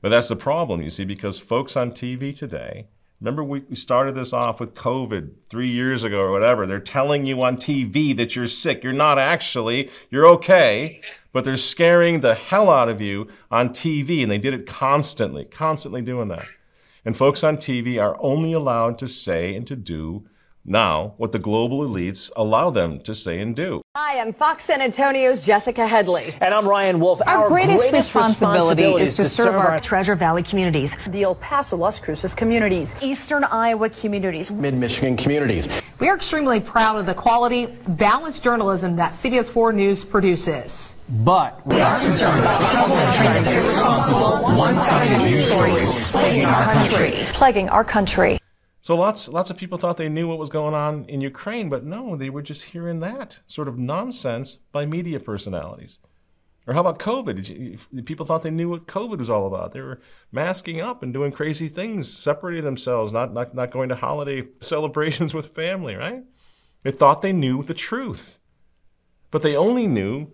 But 0.00 0.08
that's 0.08 0.28
the 0.28 0.36
problem, 0.36 0.80
you 0.80 0.90
see, 0.90 1.04
because 1.04 1.38
folks 1.38 1.76
on 1.76 1.92
TV 1.92 2.36
today, 2.36 2.86
remember 3.20 3.44
we, 3.44 3.60
we 3.68 3.76
started 3.76 4.14
this 4.14 4.32
off 4.32 4.60
with 4.60 4.74
COVID 4.74 5.32
three 5.50 5.70
years 5.70 6.04
ago 6.04 6.20
or 6.20 6.30
whatever. 6.30 6.66
They're 6.66 6.80
telling 6.80 7.26
you 7.26 7.42
on 7.42 7.58
TV 7.58 8.16
that 8.16 8.34
you're 8.34 8.46
sick. 8.46 8.82
You're 8.82 8.92
not 8.92 9.18
actually, 9.18 9.90
you're 10.10 10.26
okay, 10.26 11.02
but 11.32 11.44
they're 11.44 11.56
scaring 11.56 12.20
the 12.20 12.34
hell 12.34 12.70
out 12.70 12.88
of 12.88 13.00
you 13.00 13.28
on 13.50 13.70
TV. 13.70 14.22
And 14.22 14.30
they 14.30 14.38
did 14.38 14.54
it 14.54 14.66
constantly, 14.66 15.44
constantly 15.44 16.00
doing 16.00 16.28
that. 16.28 16.46
And 17.04 17.16
folks 17.16 17.44
on 17.44 17.56
TV 17.56 18.02
are 18.02 18.16
only 18.20 18.52
allowed 18.52 18.98
to 18.98 19.08
say 19.08 19.54
and 19.54 19.66
to 19.66 19.76
do 19.76 20.26
now 20.64 21.14
what 21.16 21.32
the 21.32 21.38
global 21.38 21.86
elites 21.86 22.30
allow 22.36 22.70
them 22.70 23.00
to 23.00 23.14
say 23.14 23.40
and 23.40 23.56
do. 23.56 23.82
Hi, 23.96 24.20
I'm 24.20 24.32
Fox 24.32 24.64
San 24.64 24.80
Antonio's 24.80 25.44
Jessica 25.44 25.86
Headley. 25.86 26.32
And 26.40 26.54
I'm 26.54 26.68
Ryan 26.68 27.00
Wolf. 27.00 27.20
Our, 27.26 27.48
greatest, 27.48 27.92
responsibility, 27.92 28.84
is 28.84 29.14
to, 29.14 29.28
serve 29.28 29.54
our 29.54 29.80
Treasure 29.80 30.14
Valley 30.14 30.42
communities, 30.42 30.94
the 31.08 31.24
El 31.24 31.34
Paso, 31.34 31.76
Las 31.76 31.98
Cruces 31.98 32.34
communities, 32.34 32.94
Eastern 33.02 33.44
Iowa 33.44 33.88
communities, 33.88 34.50
Mid 34.50 34.74
Michigan 34.74 35.16
communities. 35.16 35.68
We 35.98 36.08
are 36.08 36.14
extremely 36.14 36.60
proud 36.60 36.98
of 36.98 37.06
the 37.06 37.14
quality, 37.14 37.66
balanced 37.66 38.42
journalism 38.42 38.96
that 38.96 39.12
CBS 39.12 39.50
4 39.50 39.72
News 39.72 40.04
produces. 40.04 40.94
But 41.08 41.66
we 41.66 41.80
are 41.80 41.98
concerned 41.98 42.40
about 42.40 42.62
troubling, 42.70 43.52
irresponsible, 43.52 44.56
one-sided 44.56 45.18
news 45.18 45.44
stories 45.46 45.92
plaguing 46.10 46.44
our 46.44 46.62
country. 46.62 47.10
Plaguing 47.32 47.68
our 47.68 47.84
country. 47.84 48.39
So 48.82 48.96
lots 48.96 49.28
lots 49.28 49.50
of 49.50 49.56
people 49.56 49.76
thought 49.78 49.96
they 49.98 50.08
knew 50.08 50.26
what 50.26 50.38
was 50.38 50.48
going 50.48 50.74
on 50.74 51.04
in 51.04 51.20
Ukraine, 51.20 51.68
but 51.68 51.84
no, 51.84 52.16
they 52.16 52.30
were 52.30 52.42
just 52.42 52.64
hearing 52.64 53.00
that 53.00 53.40
sort 53.46 53.68
of 53.68 53.78
nonsense 53.78 54.58
by 54.72 54.86
media 54.86 55.20
personalities. 55.20 55.98
Or 56.66 56.74
how 56.74 56.80
about 56.80 56.98
COVID? 56.98 57.48
You, 57.48 58.02
people 58.02 58.26
thought 58.26 58.42
they 58.42 58.50
knew 58.50 58.68
what 58.68 58.86
COVID 58.86 59.18
was 59.18 59.30
all 59.30 59.46
about. 59.46 59.72
They 59.72 59.80
were 59.80 60.00
masking 60.30 60.80
up 60.80 61.02
and 61.02 61.12
doing 61.12 61.32
crazy 61.32 61.68
things, 61.68 62.12
separating 62.12 62.64
themselves, 62.64 63.12
not, 63.12 63.32
not, 63.32 63.54
not 63.54 63.70
going 63.70 63.88
to 63.88 63.96
holiday 63.96 64.46
celebrations 64.60 65.34
with 65.34 65.54
family, 65.54 65.96
right? 65.96 66.22
They 66.82 66.92
thought 66.92 67.22
they 67.22 67.32
knew 67.32 67.62
the 67.62 67.74
truth. 67.74 68.38
But 69.30 69.42
they 69.42 69.56
only 69.56 69.86
knew 69.86 70.28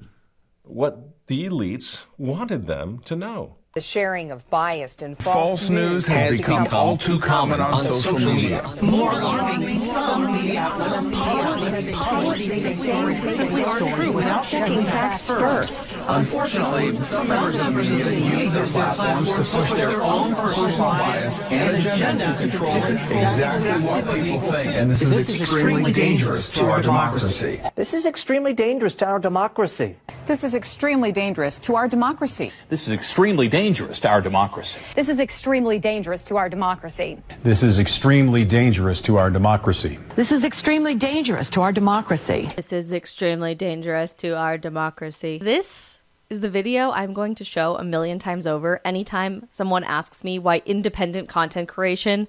what 0.63 1.27
the 1.27 1.47
elites 1.47 2.05
wanted 2.19 2.67
them 2.67 3.01
to 3.05 3.17
know. 3.17 3.57
The 3.77 3.83
sharing 3.83 4.31
of 4.31 4.49
biased 4.49 5.03
and 5.03 5.15
false, 5.15 5.35
false 5.61 5.69
news 5.69 6.07
has, 6.07 6.31
has 6.31 6.39
become, 6.39 6.65
become 6.65 6.79
all 6.79 6.97
too 6.97 7.21
common 7.21 7.61
on, 7.61 7.75
on 7.75 7.85
social, 7.85 8.17
social 8.17 8.33
media. 8.33 8.67
media. 8.73 8.91
More 8.91 9.13
alarming, 9.13 9.69
some 9.69 10.33
media 10.33 10.61
outlets 10.61 11.93
publish 11.93 12.49
things 12.49 13.23
simply 13.23 13.65
aren't 13.65 13.89
true 13.91 14.13
without 14.13 14.41
checking 14.45 14.83
facts 14.83 15.27
first. 15.27 15.99
Unfortunately, 16.07 16.97
some 17.03 17.29
members 17.29 17.59
of 17.59 17.67
the 17.67 17.71
media 17.73 18.45
use 18.45 18.53
their 18.53 18.67
platforms 18.67 19.29
to 19.29 19.59
push 19.59 19.71
their 19.75 20.03
own 20.03 20.35
personal 20.35 20.79
bias 20.79 21.43
and 21.43 21.77
agenda 21.77 22.33
to 22.33 22.39
control 22.39 22.75
exactly 22.75 23.87
what 23.87 24.05
people 24.05 24.41
think. 24.41 24.75
And 24.75 24.91
this, 24.91 25.01
this 25.01 25.29
is 25.29 25.39
extremely 25.39 25.93
dangerous 25.93 26.49
to 26.53 26.65
our 26.65 26.81
democracy. 26.81 27.61
This 27.75 27.93
is 27.93 28.07
extremely 28.07 28.55
dangerous 28.55 28.95
to 28.95 29.05
our 29.05 29.21
democracy. 29.21 29.97
This 30.27 30.45
is 30.45 30.55
extremely 30.55 31.13
dangerous 31.13 31.61
to 31.61 31.77
our 31.77 31.89
democracy. 31.89 32.53
This 32.71 32.89
is 32.89 32.95
extremely 32.95 33.49
dangerous 33.49 33.66
to 33.75 34.09
our 34.09 34.21
democracy. 34.21 34.79
This 34.95 35.09
is 35.09 35.19
extremely 35.19 35.79
dangerous 35.79 36.23
to 36.25 36.37
our 36.37 36.49
democracy. 36.49 37.19
This 37.43 37.63
is 37.63 37.79
extremely 37.79 38.45
dangerous 38.45 39.01
to 39.03 39.17
our 39.19 39.31
democracy. 39.31 39.99
This 40.15 40.31
is 40.31 40.45
extremely 40.45 40.95
dangerous 40.95 41.51
to 41.51 41.63
our 41.63 41.73
democracy. 41.73 42.49
This 42.55 42.73
is 42.73 42.93
extremely 42.93 43.55
dangerous 43.55 44.15
to 44.15 44.37
our 44.37 44.57
democracy. 44.57 45.39
This 45.39 46.03
is 46.31 46.41
the 46.41 46.51
video 46.51 46.91
I'm 46.91 47.13
going 47.13 47.35
to 47.37 47.45
show 47.45 47.77
a 47.77 47.83
million 47.83 48.19
times 48.19 48.47
over 48.47 48.81
anytime 48.85 49.49
someone 49.51 49.85
asks 49.85 50.23
me 50.23 50.39
why 50.39 50.63
independent 50.65 51.29
content 51.29 51.69
creation 51.69 52.29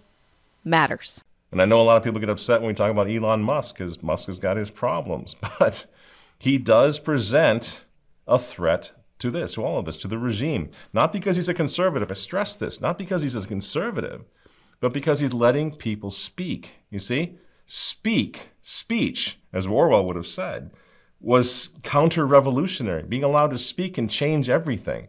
matters. 0.64 1.24
And 1.52 1.62
I 1.62 1.66
know 1.66 1.80
a 1.80 1.84
lot 1.84 1.98
of 1.98 2.04
people 2.04 2.20
get 2.20 2.30
upset 2.30 2.62
when 2.62 2.68
we 2.68 2.74
talk 2.74 2.92
about 2.92 3.10
Elon 3.10 3.42
Musk 3.42 3.78
because 3.78 4.02
Musk 4.02 4.26
has 4.28 4.40
got 4.40 4.58
his 4.58 4.72
problems, 4.72 5.36
but 5.60 5.86
he 6.40 6.58
does 6.58 7.00
present 7.00 7.86
a 8.28 8.38
threat 8.38 8.92
to 9.20 9.32
this, 9.32 9.54
to 9.54 9.64
all 9.64 9.80
of 9.80 9.88
us, 9.88 9.98
to 9.98 10.08
the 10.08 10.18
regime. 10.18 10.70
Not 10.94 11.12
because 11.12 11.36
he's 11.36 11.50
a 11.50 11.54
conservative, 11.54 12.12
I 12.12 12.14
stress 12.14 12.56
this, 12.56 12.82
not 12.82 12.98
because 12.98 13.22
he's 13.22 13.36
a 13.36 13.48
conservative, 13.48 14.24
but 14.80 14.94
because 14.94 15.20
he's 15.20 15.34
letting 15.34 15.76
people 15.76 16.12
speak. 16.12 16.76
You 16.90 17.00
see? 17.00 17.38
Speak, 17.66 18.52
speech, 18.62 19.40
as 19.52 19.68
Orwell 19.68 20.06
would 20.06 20.16
have 20.16 20.28
said, 20.28 20.72
was 21.20 21.70
counter 21.84 22.26
revolutionary. 22.26 23.04
Being 23.04 23.24
allowed 23.24 23.52
to 23.52 23.58
speak 23.58 23.98
and 23.98 24.10
change 24.10 24.50
everything. 24.50 25.08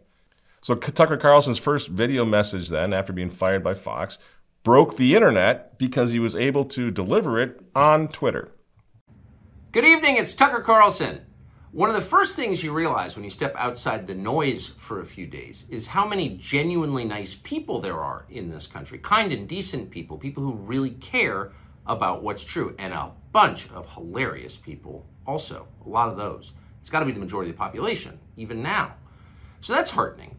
So 0.61 0.75
Tucker 0.75 1.17
Carlson's 1.17 1.57
first 1.57 1.87
video 1.87 2.25
message, 2.25 2.67
then, 2.67 2.91
after 2.91 3.13
being 3.13 3.29
fired 3.29 3.63
by 3.63 3.75
Fox, 3.75 4.17
broke 4.63 4.97
the 4.97 5.15
internet 5.15 5.77
because 5.77 6.11
he 6.11 6.19
was 6.19 6.35
able 6.35 6.65
to 6.65 6.91
deliver 6.91 7.39
it 7.39 7.61
on 7.73 8.09
Twitter. 8.09 8.51
Good 9.71 9.85
evening, 9.85 10.17
it's 10.17 10.33
Tucker 10.33 10.61
Carlson. 10.61 11.21
One 11.71 11.89
of 11.91 11.95
the 11.95 12.01
first 12.01 12.35
things 12.35 12.63
you 12.63 12.73
realize 12.73 13.15
when 13.15 13.23
you 13.23 13.29
step 13.29 13.53
outside 13.55 14.07
the 14.07 14.15
noise 14.15 14.67
for 14.67 15.01
a 15.01 15.05
few 15.05 15.27
days 15.27 15.67
is 15.69 15.85
how 15.85 16.07
many 16.07 16.29
genuinely 16.29 17.05
nice 17.05 17.35
people 17.35 17.79
there 17.79 18.01
are 18.01 18.25
in 18.27 18.49
this 18.49 18.65
country. 18.65 18.97
Kind 18.97 19.31
and 19.31 19.47
decent 19.47 19.91
people, 19.91 20.17
people 20.17 20.41
who 20.41 20.53
really 20.53 20.89
care 20.89 21.51
about 21.85 22.23
what's 22.23 22.43
true, 22.43 22.73
and 22.79 22.91
a 22.91 23.11
bunch 23.31 23.69
of 23.69 23.85
hilarious 23.93 24.57
people 24.57 25.05
also. 25.27 25.67
A 25.85 25.89
lot 25.89 26.09
of 26.09 26.17
those. 26.17 26.53
It's 26.79 26.89
got 26.89 27.01
to 27.01 27.05
be 27.05 27.11
the 27.11 27.19
majority 27.19 27.51
of 27.51 27.55
the 27.55 27.59
population, 27.59 28.17
even 28.35 28.63
now. 28.63 28.95
So 29.61 29.73
that's 29.73 29.91
heartening. 29.91 30.37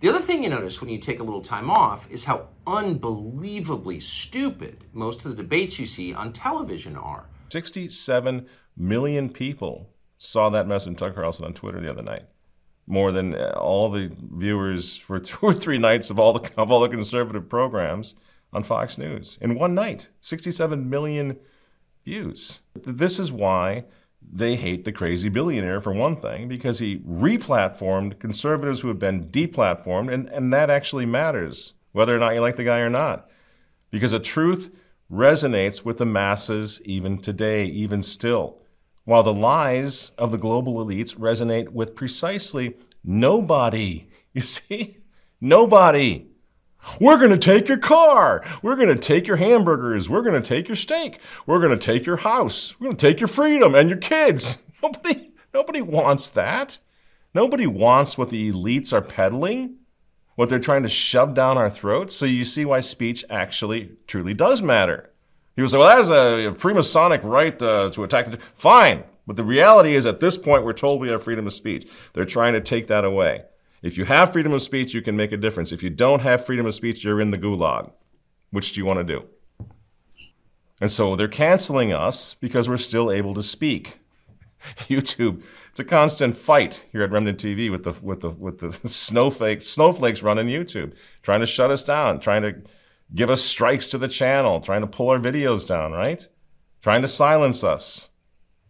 The 0.00 0.08
other 0.08 0.20
thing 0.20 0.42
you 0.42 0.50
notice 0.50 0.80
when 0.80 0.90
you 0.90 0.98
take 0.98 1.20
a 1.20 1.24
little 1.24 1.42
time 1.42 1.70
off 1.70 2.10
is 2.10 2.24
how 2.24 2.48
unbelievably 2.66 4.00
stupid 4.00 4.82
most 4.92 5.24
of 5.24 5.30
the 5.30 5.44
debates 5.44 5.78
you 5.78 5.86
see 5.86 6.12
on 6.12 6.32
television 6.32 6.96
are. 6.96 7.24
67 7.50 8.48
million 8.76 9.28
people 9.28 9.90
saw 10.18 10.48
that 10.50 10.66
message 10.66 10.88
from 10.88 10.96
Tucker 10.96 11.20
Carlson 11.20 11.44
on 11.44 11.54
Twitter 11.54 11.80
the 11.80 11.90
other 11.90 12.02
night. 12.02 12.24
More 12.86 13.12
than 13.12 13.34
uh, 13.34 13.54
all 13.60 13.90
the 13.90 14.10
viewers 14.32 14.96
for 14.96 15.18
two 15.20 15.38
or 15.42 15.54
three 15.54 15.78
nights 15.78 16.10
of 16.10 16.18
all 16.18 16.32
the 16.32 16.50
of 16.56 16.70
all 16.70 16.80
the 16.80 16.88
conservative 16.88 17.48
programs 17.48 18.14
on 18.52 18.62
Fox 18.62 18.96
News 18.98 19.38
in 19.40 19.58
one 19.58 19.74
night. 19.74 20.08
67 20.20 20.88
million 20.88 21.38
views. 22.04 22.60
This 22.74 23.18
is 23.18 23.32
why 23.32 23.84
they 24.32 24.56
hate 24.56 24.84
the 24.84 24.92
crazy 24.92 25.28
billionaire 25.28 25.80
for 25.80 25.92
one 25.92 26.16
thing, 26.16 26.48
because 26.48 26.78
he 26.78 26.98
replatformed 26.98 28.18
conservatives 28.18 28.80
who 28.80 28.88
have 28.88 28.98
been 28.98 29.28
deplatformed, 29.28 30.12
and, 30.12 30.28
and 30.28 30.52
that 30.52 30.70
actually 30.70 31.06
matters, 31.06 31.74
whether 31.92 32.14
or 32.14 32.18
not 32.18 32.34
you 32.34 32.40
like 32.40 32.56
the 32.56 32.64
guy 32.64 32.78
or 32.78 32.90
not. 32.90 33.28
Because 33.90 34.12
the 34.12 34.18
truth 34.18 34.74
resonates 35.12 35.84
with 35.84 35.98
the 35.98 36.06
masses 36.06 36.80
even 36.84 37.18
today, 37.18 37.66
even 37.66 38.02
still 38.02 38.58
while 39.06 39.22
the 39.22 39.32
lies 39.32 40.12
of 40.18 40.30
the 40.32 40.36
global 40.36 40.84
elites 40.84 41.16
resonate 41.16 41.70
with 41.70 41.94
precisely 41.94 42.76
nobody. 43.02 44.06
You 44.34 44.42
see? 44.42 44.98
Nobody. 45.40 46.26
We're 47.00 47.16
going 47.16 47.30
to 47.30 47.38
take 47.38 47.68
your 47.68 47.78
car. 47.78 48.44
We're 48.60 48.76
going 48.76 48.88
to 48.88 48.94
take 48.94 49.26
your 49.26 49.38
hamburgers. 49.38 50.10
We're 50.10 50.20
going 50.20 50.40
to 50.40 50.46
take 50.46 50.68
your 50.68 50.76
steak. 50.76 51.20
We're 51.46 51.58
going 51.58 51.78
to 51.78 51.82
take 51.82 52.04
your 52.04 52.18
house. 52.18 52.78
We're 52.78 52.88
going 52.88 52.98
to 52.98 53.06
take 53.06 53.18
your 53.18 53.28
freedom 53.28 53.74
and 53.74 53.88
your 53.88 53.98
kids. 53.98 54.58
Nobody, 54.82 55.32
nobody 55.54 55.80
wants 55.80 56.28
that. 56.30 56.76
Nobody 57.34 57.66
wants 57.66 58.18
what 58.18 58.28
the 58.28 58.52
elites 58.52 58.92
are 58.92 59.00
peddling, 59.00 59.76
what 60.34 60.50
they're 60.50 60.58
trying 60.58 60.82
to 60.82 60.88
shove 60.90 61.32
down 61.32 61.56
our 61.56 61.70
throats. 61.70 62.14
So 62.14 62.26
you 62.26 62.44
see 62.44 62.66
why 62.66 62.80
speech 62.80 63.24
actually 63.30 63.92
truly 64.06 64.34
does 64.34 64.60
matter. 64.60 65.12
People 65.56 65.70
say, 65.70 65.78
well, 65.78 65.96
that's 65.96 66.10
a 66.10 66.52
Freemasonic 66.60 67.24
right 67.24 67.60
uh, 67.62 67.90
to 67.90 68.04
attack 68.04 68.26
the. 68.26 68.38
Fine. 68.54 69.04
But 69.26 69.36
the 69.36 69.44
reality 69.44 69.96
is, 69.96 70.06
at 70.06 70.20
this 70.20 70.36
point, 70.36 70.64
we're 70.64 70.74
told 70.74 71.00
we 71.00 71.08
have 71.08 71.22
freedom 71.22 71.46
of 71.46 71.52
speech. 71.52 71.88
They're 72.12 72.26
trying 72.26 72.52
to 72.52 72.60
take 72.60 72.86
that 72.88 73.04
away. 73.04 73.44
If 73.82 73.98
you 73.98 74.04
have 74.04 74.32
freedom 74.32 74.52
of 74.52 74.62
speech, 74.62 74.94
you 74.94 75.02
can 75.02 75.16
make 75.16 75.32
a 75.32 75.36
difference. 75.36 75.72
If 75.72 75.82
you 75.82 75.90
don't 75.90 76.20
have 76.20 76.46
freedom 76.46 76.66
of 76.66 76.74
speech, 76.74 77.02
you're 77.02 77.20
in 77.20 77.30
the 77.30 77.38
gulag. 77.38 77.90
Which 78.50 78.72
do 78.72 78.80
you 78.80 78.84
want 78.84 79.06
to 79.06 79.14
do? 79.14 79.24
And 80.80 80.92
so 80.92 81.16
they're 81.16 81.26
canceling 81.26 81.92
us 81.92 82.34
because 82.34 82.68
we're 82.68 82.76
still 82.76 83.10
able 83.10 83.34
to 83.34 83.42
speak. 83.42 83.98
YouTube, 84.88 85.42
it's 85.70 85.80
a 85.80 85.84
constant 85.84 86.36
fight 86.36 86.86
here 86.92 87.02
at 87.02 87.10
Remnant 87.10 87.38
TV 87.38 87.70
with 87.70 87.84
the 87.84 87.92
with 88.02 88.20
the 88.20 88.30
with 88.30 88.58
the 88.58 88.72
snowflake 88.88 89.62
snowflakes 89.62 90.22
running 90.22 90.48
YouTube, 90.48 90.92
trying 91.22 91.40
to 91.40 91.46
shut 91.46 91.70
us 91.70 91.84
down, 91.84 92.20
trying 92.20 92.42
to 92.42 92.62
give 93.14 93.30
us 93.30 93.42
strikes 93.42 93.86
to 93.88 93.98
the 93.98 94.08
channel, 94.08 94.60
trying 94.60 94.80
to 94.80 94.86
pull 94.86 95.08
our 95.08 95.18
videos 95.18 95.66
down, 95.66 95.92
right? 95.92 96.26
Trying 96.82 97.02
to 97.02 97.08
silence 97.08 97.62
us. 97.64 98.10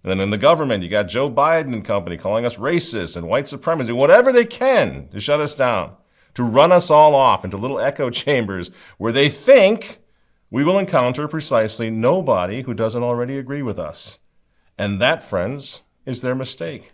And 0.02 0.10
then 0.10 0.20
in 0.20 0.30
the 0.30 0.38
government, 0.38 0.84
you 0.84 0.88
got 0.88 1.08
Joe 1.08 1.30
Biden 1.30 1.72
and 1.72 1.84
company 1.84 2.16
calling 2.16 2.44
us 2.44 2.56
racist 2.56 3.16
and 3.16 3.28
white 3.28 3.46
supremacists, 3.46 3.96
whatever 3.96 4.32
they 4.32 4.44
can 4.44 5.08
to 5.08 5.18
shut 5.18 5.40
us 5.40 5.54
down, 5.54 5.96
to 6.34 6.44
run 6.44 6.70
us 6.70 6.90
all 6.90 7.14
off 7.14 7.44
into 7.44 7.56
little 7.56 7.80
echo 7.80 8.08
chambers 8.10 8.70
where 8.98 9.12
they 9.12 9.28
think 9.28 9.98
we 10.50 10.64
will 10.64 10.78
encounter 10.78 11.26
precisely 11.26 11.90
nobody 11.90 12.62
who 12.62 12.72
doesn't 12.72 13.02
already 13.02 13.36
agree 13.36 13.62
with 13.62 13.78
us. 13.78 14.20
And 14.78 15.00
that, 15.00 15.22
friends, 15.22 15.80
is 16.04 16.20
their 16.20 16.34
mistake. 16.34 16.92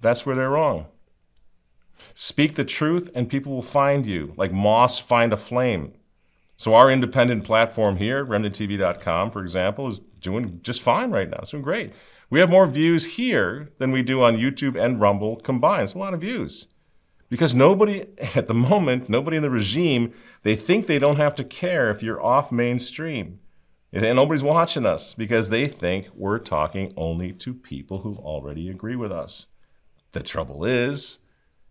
That's 0.00 0.26
where 0.26 0.36
they're 0.36 0.50
wrong. 0.50 0.86
Speak 2.14 2.54
the 2.54 2.64
truth 2.64 3.08
and 3.14 3.30
people 3.30 3.52
will 3.52 3.62
find 3.62 4.04
you, 4.04 4.34
like 4.36 4.52
moss 4.52 4.98
find 4.98 5.32
a 5.32 5.36
flame. 5.36 5.94
So 6.62 6.74
our 6.74 6.92
independent 6.92 7.42
platform 7.42 7.96
here, 7.96 8.24
remnanttv.com, 8.24 9.32
for 9.32 9.42
example, 9.42 9.88
is 9.88 9.98
doing 10.20 10.60
just 10.62 10.80
fine 10.80 11.10
right 11.10 11.28
now. 11.28 11.38
It's 11.40 11.50
doing 11.50 11.64
great. 11.64 11.92
We 12.30 12.38
have 12.38 12.50
more 12.50 12.68
views 12.68 13.16
here 13.16 13.70
than 13.78 13.90
we 13.90 14.04
do 14.04 14.22
on 14.22 14.36
YouTube 14.36 14.80
and 14.80 15.00
Rumble 15.00 15.40
combined. 15.40 15.82
It's 15.82 15.94
a 15.94 15.98
lot 15.98 16.14
of 16.14 16.20
views. 16.20 16.68
Because 17.28 17.52
nobody, 17.52 18.06
at 18.36 18.46
the 18.46 18.54
moment, 18.54 19.08
nobody 19.08 19.38
in 19.38 19.42
the 19.42 19.50
regime, 19.50 20.14
they 20.44 20.54
think 20.54 20.86
they 20.86 21.00
don't 21.00 21.16
have 21.16 21.34
to 21.34 21.42
care 21.42 21.90
if 21.90 22.00
you're 22.00 22.22
off 22.22 22.52
mainstream. 22.52 23.40
And 23.92 24.04
nobody's 24.14 24.44
watching 24.44 24.86
us 24.86 25.14
because 25.14 25.48
they 25.48 25.66
think 25.66 26.10
we're 26.14 26.38
talking 26.38 26.94
only 26.96 27.32
to 27.32 27.54
people 27.54 28.02
who 28.02 28.14
already 28.18 28.68
agree 28.68 28.94
with 28.94 29.10
us. 29.10 29.48
The 30.12 30.22
trouble 30.22 30.64
is, 30.64 31.18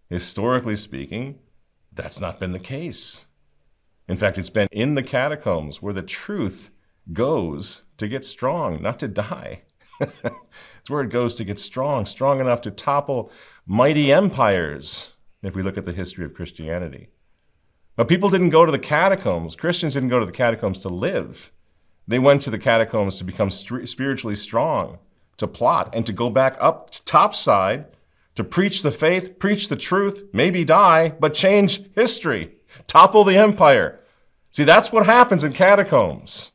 historically 0.09 0.75
speaking, 0.75 1.39
that's 1.93 2.19
not 2.19 2.41
been 2.41 2.51
the 2.51 2.59
case. 2.59 3.27
In 4.11 4.17
fact, 4.17 4.37
it's 4.37 4.49
been 4.49 4.67
in 4.73 4.95
the 4.95 5.03
catacombs 5.03 5.81
where 5.81 5.93
the 5.93 6.01
truth 6.01 6.69
goes 7.13 7.83
to 7.95 8.09
get 8.09 8.25
strong, 8.25 8.81
not 8.81 8.99
to 8.99 9.07
die. 9.07 9.61
it's 10.01 10.89
where 10.89 11.03
it 11.03 11.11
goes 11.11 11.35
to 11.35 11.45
get 11.45 11.57
strong, 11.57 12.05
strong 12.05 12.41
enough 12.41 12.59
to 12.63 12.71
topple 12.71 13.31
mighty 13.65 14.11
empires, 14.11 15.13
if 15.41 15.55
we 15.55 15.63
look 15.63 15.77
at 15.77 15.85
the 15.85 15.93
history 15.93 16.25
of 16.25 16.33
Christianity. 16.33 17.07
But 17.95 18.09
people 18.09 18.29
didn't 18.29 18.49
go 18.49 18.65
to 18.65 18.71
the 18.73 18.79
catacombs. 18.79 19.55
Christians 19.55 19.93
didn't 19.93 20.09
go 20.09 20.19
to 20.19 20.25
the 20.25 20.33
catacombs 20.33 20.79
to 20.79 20.89
live. 20.89 21.53
They 22.05 22.19
went 22.19 22.41
to 22.41 22.49
the 22.49 22.59
catacombs 22.59 23.17
to 23.19 23.23
become 23.23 23.49
st- 23.49 23.87
spiritually 23.87 24.35
strong, 24.35 24.99
to 25.37 25.47
plot, 25.47 25.95
and 25.95 26.05
to 26.05 26.11
go 26.11 26.29
back 26.29 26.57
up 26.59 26.89
topside 27.05 27.85
to 28.35 28.43
preach 28.43 28.81
the 28.81 28.91
faith, 28.91 29.39
preach 29.39 29.69
the 29.69 29.77
truth, 29.77 30.25
maybe 30.33 30.65
die, 30.65 31.09
but 31.09 31.33
change 31.33 31.89
history, 31.95 32.55
topple 32.87 33.23
the 33.23 33.37
empire. 33.37 33.99
See, 34.51 34.63
that's 34.63 34.91
what 34.91 35.05
happens 35.05 35.43
in 35.43 35.53
catacombs. 35.53 36.51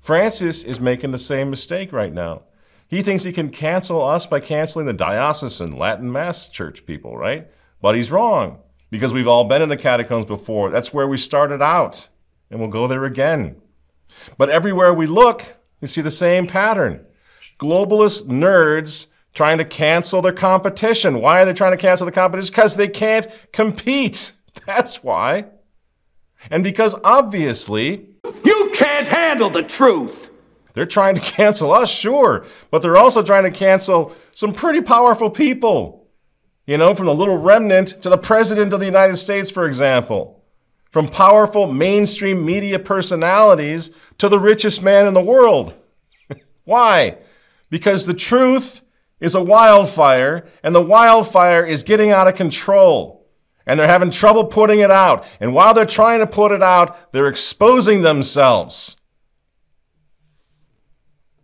Francis 0.00 0.62
is 0.62 0.80
making 0.80 1.10
the 1.10 1.18
same 1.18 1.50
mistake 1.50 1.92
right 1.92 2.12
now. 2.12 2.42
He 2.88 3.02
thinks 3.02 3.22
he 3.22 3.32
can 3.32 3.50
cancel 3.50 4.02
us 4.02 4.24
by 4.24 4.40
canceling 4.40 4.86
the 4.86 4.94
diocesan 4.94 5.76
Latin 5.76 6.10
Mass 6.10 6.48
church 6.48 6.86
people, 6.86 7.16
right? 7.16 7.48
But 7.82 7.94
he's 7.94 8.10
wrong 8.10 8.60
because 8.90 9.12
we've 9.12 9.28
all 9.28 9.44
been 9.44 9.60
in 9.60 9.68
the 9.68 9.76
catacombs 9.76 10.24
before. 10.24 10.70
That's 10.70 10.94
where 10.94 11.06
we 11.06 11.18
started 11.18 11.60
out, 11.60 12.08
and 12.50 12.58
we'll 12.58 12.70
go 12.70 12.86
there 12.86 13.04
again. 13.04 13.60
But 14.38 14.48
everywhere 14.48 14.94
we 14.94 15.06
look, 15.06 15.56
we 15.82 15.88
see 15.88 16.00
the 16.00 16.10
same 16.10 16.46
pattern. 16.46 17.04
Globalist 17.60 18.26
nerds 18.26 19.06
trying 19.34 19.58
to 19.58 19.64
cancel 19.66 20.22
their 20.22 20.32
competition. 20.32 21.20
Why 21.20 21.42
are 21.42 21.44
they 21.44 21.52
trying 21.52 21.72
to 21.72 21.76
cancel 21.76 22.06
the 22.06 22.12
competition? 22.12 22.50
Because 22.50 22.76
they 22.76 22.88
can't 22.88 23.26
compete. 23.52 24.32
That's 24.66 25.02
why. 25.02 25.46
And 26.50 26.62
because 26.62 26.94
obviously, 27.04 28.10
you 28.44 28.70
can't 28.72 29.08
handle 29.08 29.50
the 29.50 29.62
truth. 29.62 30.30
They're 30.74 30.86
trying 30.86 31.16
to 31.16 31.20
cancel 31.20 31.72
us, 31.72 31.90
sure, 31.90 32.46
but 32.70 32.82
they're 32.82 32.96
also 32.96 33.22
trying 33.22 33.44
to 33.44 33.50
cancel 33.50 34.14
some 34.34 34.52
pretty 34.52 34.80
powerful 34.80 35.30
people. 35.30 36.06
You 36.66 36.76
know, 36.76 36.94
from 36.94 37.06
the 37.06 37.14
little 37.14 37.38
remnant 37.38 38.00
to 38.02 38.10
the 38.10 38.18
President 38.18 38.72
of 38.72 38.78
the 38.78 38.86
United 38.86 39.16
States, 39.16 39.50
for 39.50 39.66
example. 39.66 40.44
From 40.90 41.08
powerful 41.08 41.66
mainstream 41.66 42.44
media 42.44 42.78
personalities 42.78 43.90
to 44.18 44.28
the 44.28 44.38
richest 44.38 44.82
man 44.82 45.06
in 45.06 45.14
the 45.14 45.20
world. 45.20 45.74
Why? 46.64 47.18
Because 47.70 48.06
the 48.06 48.14
truth 48.14 48.82
is 49.18 49.34
a 49.34 49.42
wildfire, 49.42 50.46
and 50.62 50.74
the 50.74 50.82
wildfire 50.82 51.64
is 51.66 51.82
getting 51.82 52.10
out 52.10 52.28
of 52.28 52.36
control. 52.36 53.17
And 53.68 53.78
they're 53.78 53.86
having 53.86 54.10
trouble 54.10 54.46
putting 54.46 54.80
it 54.80 54.90
out. 54.90 55.26
And 55.40 55.52
while 55.52 55.74
they're 55.74 55.84
trying 55.84 56.20
to 56.20 56.26
put 56.26 56.52
it 56.52 56.62
out, 56.62 57.12
they're 57.12 57.28
exposing 57.28 58.00
themselves. 58.00 58.96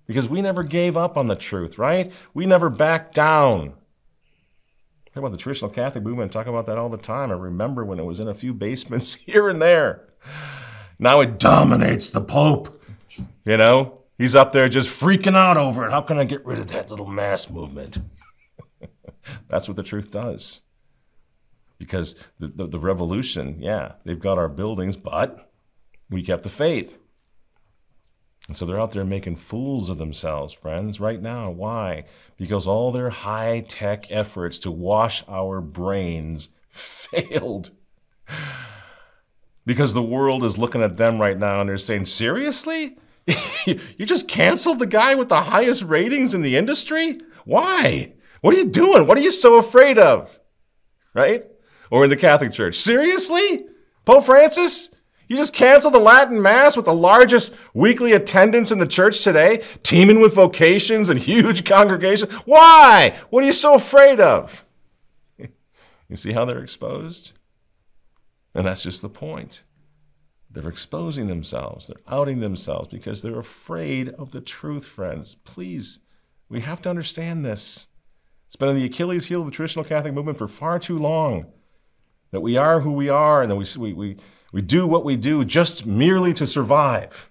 Because 0.06 0.26
we 0.26 0.40
never 0.40 0.62
gave 0.62 0.96
up 0.96 1.18
on 1.18 1.26
the 1.26 1.36
truth, 1.36 1.76
right? 1.76 2.10
We 2.32 2.46
never 2.46 2.70
backed 2.70 3.14
down. 3.14 3.74
Talk 5.06 5.16
about 5.16 5.32
the 5.32 5.38
traditional 5.38 5.70
Catholic 5.70 6.02
movement, 6.02 6.32
talk 6.32 6.46
about 6.46 6.64
that 6.66 6.78
all 6.78 6.88
the 6.88 6.96
time. 6.96 7.30
I 7.30 7.34
remember 7.34 7.84
when 7.84 8.00
it 8.00 8.04
was 8.04 8.20
in 8.20 8.28
a 8.28 8.34
few 8.34 8.54
basements 8.54 9.14
here 9.26 9.50
and 9.50 9.60
there. 9.60 10.08
Now 10.98 11.20
it 11.20 11.38
dominates 11.38 12.10
the 12.10 12.22
Pope. 12.22 12.82
You 13.44 13.58
know, 13.58 14.00
he's 14.16 14.34
up 14.34 14.52
there 14.52 14.68
just 14.70 14.88
freaking 14.88 15.36
out 15.36 15.58
over 15.58 15.86
it. 15.86 15.90
How 15.90 16.00
can 16.00 16.18
I 16.18 16.24
get 16.24 16.44
rid 16.46 16.58
of 16.58 16.68
that 16.68 16.90
little 16.90 17.06
mass 17.06 17.50
movement? 17.50 17.98
That's 19.48 19.68
what 19.68 19.76
the 19.76 19.82
truth 19.82 20.10
does. 20.10 20.62
Because 21.84 22.14
the, 22.38 22.48
the, 22.48 22.66
the 22.66 22.78
revolution, 22.78 23.56
yeah, 23.60 23.92
they've 24.06 24.18
got 24.18 24.38
our 24.38 24.48
buildings, 24.48 24.96
but 24.96 25.52
we 26.08 26.22
kept 26.22 26.42
the 26.42 26.48
faith. 26.48 26.96
And 28.48 28.56
so 28.56 28.64
they're 28.64 28.80
out 28.80 28.92
there 28.92 29.04
making 29.04 29.36
fools 29.36 29.90
of 29.90 29.98
themselves, 29.98 30.54
friends, 30.54 30.98
right 30.98 31.20
now. 31.20 31.50
Why? 31.50 32.04
Because 32.38 32.66
all 32.66 32.90
their 32.90 33.10
high 33.10 33.66
tech 33.68 34.06
efforts 34.10 34.58
to 34.60 34.70
wash 34.70 35.24
our 35.28 35.60
brains 35.60 36.48
failed. 36.70 37.70
Because 39.66 39.92
the 39.92 40.02
world 40.02 40.42
is 40.42 40.56
looking 40.56 40.82
at 40.82 40.96
them 40.96 41.20
right 41.20 41.38
now 41.38 41.60
and 41.60 41.68
they're 41.68 41.76
saying, 41.76 42.06
seriously? 42.06 42.96
you 43.66 44.06
just 44.06 44.26
canceled 44.26 44.78
the 44.78 44.86
guy 44.86 45.14
with 45.14 45.28
the 45.28 45.42
highest 45.42 45.82
ratings 45.82 46.32
in 46.32 46.40
the 46.40 46.56
industry? 46.56 47.20
Why? 47.44 48.14
What 48.40 48.54
are 48.54 48.58
you 48.58 48.68
doing? 48.70 49.06
What 49.06 49.18
are 49.18 49.22
you 49.22 49.30
so 49.30 49.56
afraid 49.56 49.98
of? 49.98 50.38
Right? 51.12 51.44
Or 51.90 52.04
in 52.04 52.10
the 52.10 52.16
Catholic 52.16 52.52
Church. 52.52 52.76
Seriously? 52.76 53.66
Pope 54.04 54.24
Francis? 54.24 54.90
You 55.28 55.36
just 55.36 55.54
canceled 55.54 55.94
the 55.94 55.98
Latin 55.98 56.40
Mass 56.40 56.76
with 56.76 56.84
the 56.84 56.94
largest 56.94 57.54
weekly 57.72 58.12
attendance 58.12 58.70
in 58.70 58.78
the 58.78 58.86
church 58.86 59.24
today, 59.24 59.62
teeming 59.82 60.20
with 60.20 60.34
vocations 60.34 61.08
and 61.08 61.18
huge 61.20 61.64
congregations. 61.64 62.30
Why? 62.44 63.16
What 63.30 63.42
are 63.42 63.46
you 63.46 63.52
so 63.52 63.74
afraid 63.74 64.20
of? 64.20 64.64
You 66.06 66.16
see 66.16 66.34
how 66.34 66.44
they're 66.44 66.62
exposed? 66.62 67.32
And 68.54 68.66
that's 68.66 68.82
just 68.82 69.00
the 69.00 69.08
point. 69.08 69.64
They're 70.50 70.68
exposing 70.68 71.26
themselves, 71.26 71.86
they're 71.86 71.96
outing 72.06 72.40
themselves 72.40 72.88
because 72.88 73.22
they're 73.22 73.38
afraid 73.38 74.10
of 74.10 74.30
the 74.30 74.42
truth, 74.42 74.84
friends. 74.84 75.34
Please, 75.34 76.00
we 76.50 76.60
have 76.60 76.82
to 76.82 76.90
understand 76.90 77.42
this. 77.42 77.88
It's 78.46 78.54
been 78.54 78.68
in 78.68 78.76
the 78.76 78.84
Achilles 78.84 79.26
heel 79.26 79.40
of 79.40 79.46
the 79.46 79.52
traditional 79.52 79.84
Catholic 79.84 80.12
movement 80.12 80.38
for 80.38 80.46
far 80.46 80.78
too 80.78 80.98
long 80.98 81.46
that 82.34 82.40
we 82.40 82.56
are 82.56 82.80
who 82.80 82.92
we 82.92 83.08
are 83.08 83.42
and 83.42 83.50
that 83.50 83.56
we, 83.56 83.66
we, 83.78 83.92
we 83.92 84.16
we 84.54 84.62
do 84.62 84.86
what 84.86 85.04
we 85.04 85.16
do 85.16 85.44
just 85.44 85.84
merely 85.84 86.32
to 86.34 86.46
survive, 86.46 87.28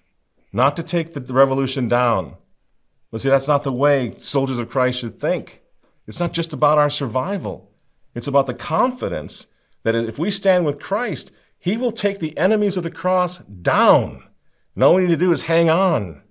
not 0.52 0.76
to 0.76 0.82
take 0.82 1.14
the 1.14 1.32
revolution 1.32 1.88
down. 1.88 2.34
But 3.10 3.22
see, 3.22 3.30
that's 3.30 3.48
not 3.48 3.62
the 3.62 3.72
way 3.72 4.14
soldiers 4.18 4.58
of 4.58 4.68
Christ 4.68 5.00
should 5.00 5.18
think. 5.18 5.62
It's 6.06 6.20
not 6.20 6.34
just 6.34 6.52
about 6.52 6.76
our 6.76 6.90
survival, 6.90 7.72
it's 8.14 8.26
about 8.26 8.46
the 8.46 8.52
confidence 8.52 9.46
that 9.84 9.94
if 9.94 10.18
we 10.18 10.30
stand 10.30 10.66
with 10.66 10.78
Christ, 10.78 11.30
He 11.58 11.78
will 11.78 11.92
take 11.92 12.18
the 12.18 12.36
enemies 12.36 12.76
of 12.76 12.82
the 12.82 12.90
cross 12.90 13.38
down. 13.38 14.22
And 14.74 14.84
all 14.84 14.96
we 14.96 15.04
need 15.04 15.08
to 15.08 15.16
do 15.16 15.32
is 15.32 15.44
hang 15.44 15.70
on. 15.70 16.23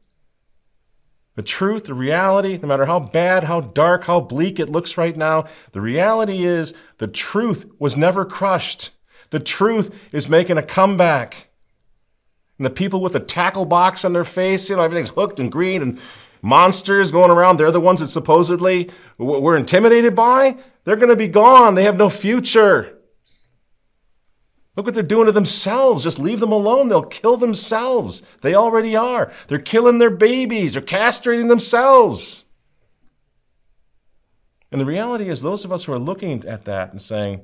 The 1.36 1.43
truth, 1.43 1.86
the 1.86 1.93
reality, 1.96 2.60
no 2.62 2.67
matter 2.67 2.86
how 2.86 3.00
bad, 3.00 3.43
how 3.43 3.62
dark, 3.62 4.04
how 4.04 4.19
bleak 4.19 4.60
it 4.60 4.69
looks 4.69 4.98
right 4.98 5.17
now, 5.17 5.46
the 5.72 5.82
reality 5.82 6.46
is 6.46 6.74
the 7.00 7.08
truth 7.08 7.65
was 7.80 7.98
never 7.98 8.24
crushed. 8.24 8.91
The 9.32 9.39
truth 9.39 9.93
is 10.12 10.30
making 10.30 10.60
a 10.60 10.63
comeback. 10.63 11.50
And 12.60 12.65
the 12.65 12.69
people 12.69 13.02
with 13.02 13.13
the 13.13 13.19
tackle 13.19 13.65
box 13.65 14.06
on 14.06 14.13
their 14.13 14.24
face, 14.24 14.69
you 14.69 14.76
know, 14.76 14.84
everything's 14.84 15.10
hooked 15.10 15.39
and 15.39 15.52
green 15.52 15.82
and 15.82 16.00
monsters 16.43 17.10
going 17.10 17.32
around, 17.32 17.58
they're 17.58 17.72
the 17.72 17.80
ones 17.80 18.00
that 18.02 18.10
supposedly 18.10 18.91
we're 19.17 19.58
intimidated 19.58 20.15
by. 20.15 20.58
They're 20.84 20.98
going 20.98 21.10
to 21.10 21.15
be 21.15 21.28
gone. 21.28 21.74
They 21.74 21.84
have 21.84 21.98
no 21.98 22.10
future. 22.10 23.00
Look 24.76 24.88
what 24.88 24.96
they're 24.96 25.04
doing 25.04 25.28
to 25.28 25.32
themselves. 25.32 26.04
Just 26.04 26.18
leave 26.18 26.40
them 26.40 26.52
alone. 26.52 26.88
They'll 26.88 27.04
kill 27.04 27.38
themselves. 27.38 28.24
They 28.42 28.56
already 28.56 28.96
are. 28.96 29.32
They're 29.48 29.60
killing 29.60 30.00
their 30.00 30.10
babies. 30.10 30.74
They're 30.74 30.82
castrating 30.82 31.48
themselves. 31.48 32.46
And 34.72 34.82
the 34.82 34.86
reality 34.86 35.30
is, 35.30 35.42
those 35.42 35.64
of 35.64 35.72
us 35.72 35.84
who 35.84 35.94
are 35.94 36.00
looking 36.00 36.44
at 36.48 36.66
that 36.66 36.92
and 36.92 37.00
saying, 37.00 37.42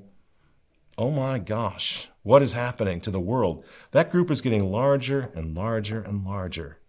oh 0.98 1.12
my 1.12 1.38
gosh, 1.38 2.10
what 2.24 2.42
is 2.42 2.54
happening 2.54 3.00
to 3.02 3.12
the 3.12 3.20
world? 3.20 3.64
That 3.92 4.10
group 4.10 4.32
is 4.32 4.42
getting 4.42 4.72
larger 4.72 5.30
and 5.36 5.56
larger 5.56 6.02
and 6.02 6.26
larger. 6.26 6.80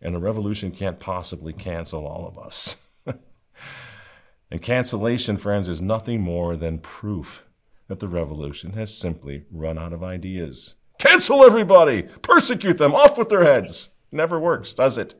And 0.00 0.16
a 0.16 0.18
revolution 0.18 0.70
can't 0.70 0.98
possibly 0.98 1.52
cancel 1.52 2.06
all 2.06 2.26
of 2.26 2.38
us. 2.38 2.76
and 4.50 4.62
cancellation, 4.62 5.36
friends, 5.36 5.68
is 5.68 5.82
nothing 5.82 6.22
more 6.22 6.56
than 6.56 6.78
proof 6.78 7.43
that 7.88 8.00
the 8.00 8.08
revolution 8.08 8.72
has 8.72 8.96
simply 8.96 9.44
run 9.50 9.78
out 9.78 9.92
of 9.92 10.02
ideas. 10.02 10.74
Cancel 10.98 11.44
everybody! 11.44 12.02
Persecute 12.22 12.78
them! 12.78 12.94
Off 12.94 13.18
with 13.18 13.28
their 13.28 13.44
heads! 13.44 13.90
Never 14.12 14.38
works, 14.38 14.74
does 14.74 14.96
it? 14.96 15.14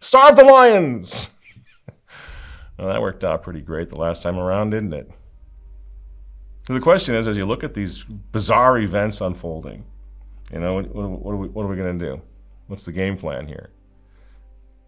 Starve 0.00 0.36
the 0.36 0.44
lions! 0.44 1.30
well, 2.78 2.88
that 2.88 3.02
worked 3.02 3.24
out 3.24 3.42
pretty 3.42 3.60
great 3.60 3.88
the 3.88 3.96
last 3.96 4.22
time 4.22 4.38
around, 4.38 4.70
didn't 4.70 4.94
it? 4.94 5.10
So 6.66 6.74
the 6.74 6.80
question 6.80 7.14
is, 7.14 7.26
as 7.26 7.36
you 7.36 7.46
look 7.46 7.62
at 7.62 7.74
these 7.74 8.02
bizarre 8.04 8.78
events 8.78 9.20
unfolding, 9.20 9.84
you 10.52 10.60
know, 10.60 10.74
what, 10.74 10.94
what 10.94 11.32
are 11.32 11.36
we, 11.36 11.48
what 11.48 11.64
are 11.64 11.68
we 11.68 11.76
going 11.76 11.98
to 11.98 12.04
do? 12.04 12.20
What's 12.66 12.84
the 12.84 12.92
game 12.92 13.16
plan 13.16 13.46
here? 13.46 13.70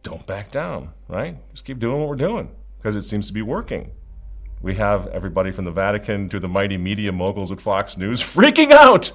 Don't 0.03 0.26
back 0.26 0.50
down, 0.50 0.92
right? 1.09 1.36
Just 1.53 1.64
keep 1.64 1.78
doing 1.78 2.00
what 2.00 2.09
we're 2.09 2.16
doing 2.16 2.50
because 2.78 2.96
it 2.96 3.03
seems 3.03 3.26
to 3.28 3.32
be 3.32 3.42
working. 3.42 3.90
We 4.61 4.74
have 4.74 5.06
everybody 5.09 5.50
from 5.52 5.64
the 5.64 5.70
Vatican 5.70 6.28
to 6.30 6.40
the 6.40 6.48
mighty 6.48 6.76
media 6.76 7.12
moguls 7.12 7.52
at 7.52 7.61
Fox 7.61 7.96
News 7.96 8.20
freaking 8.34 8.72
out 8.72 9.11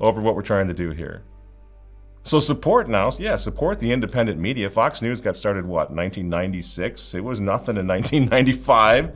over 0.00 0.20
what 0.20 0.34
we're 0.34 0.42
trying 0.42 0.68
to 0.68 0.74
do 0.74 0.90
here. 0.90 1.22
So 2.22 2.40
support 2.40 2.88
now, 2.88 3.10
yeah, 3.18 3.36
support 3.36 3.78
the 3.78 3.92
independent 3.92 4.40
media. 4.40 4.68
Fox 4.68 5.00
News 5.00 5.20
got 5.20 5.36
started 5.36 5.64
what, 5.64 5.90
1996? 5.90 7.14
It 7.14 7.22
was 7.22 7.40
nothing 7.40 7.76
in 7.76 7.86
1995. 7.88 9.12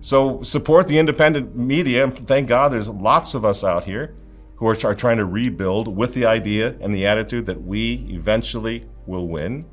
So 0.00 0.42
support 0.42 0.88
the 0.88 0.98
independent 0.98 1.56
media. 1.56 2.10
Thank 2.10 2.48
God 2.48 2.72
there's 2.72 2.88
lots 2.88 3.34
of 3.34 3.44
us 3.44 3.62
out 3.64 3.84
here 3.84 4.14
who 4.56 4.66
are, 4.66 4.76
are 4.84 4.94
trying 4.94 5.18
to 5.18 5.24
rebuild 5.24 5.96
with 5.96 6.14
the 6.14 6.26
idea 6.26 6.76
and 6.80 6.92
the 6.92 7.06
attitude 7.06 7.46
that 7.46 7.62
we 7.62 8.06
eventually 8.08 8.86
will 9.06 9.28
win. 9.28 9.64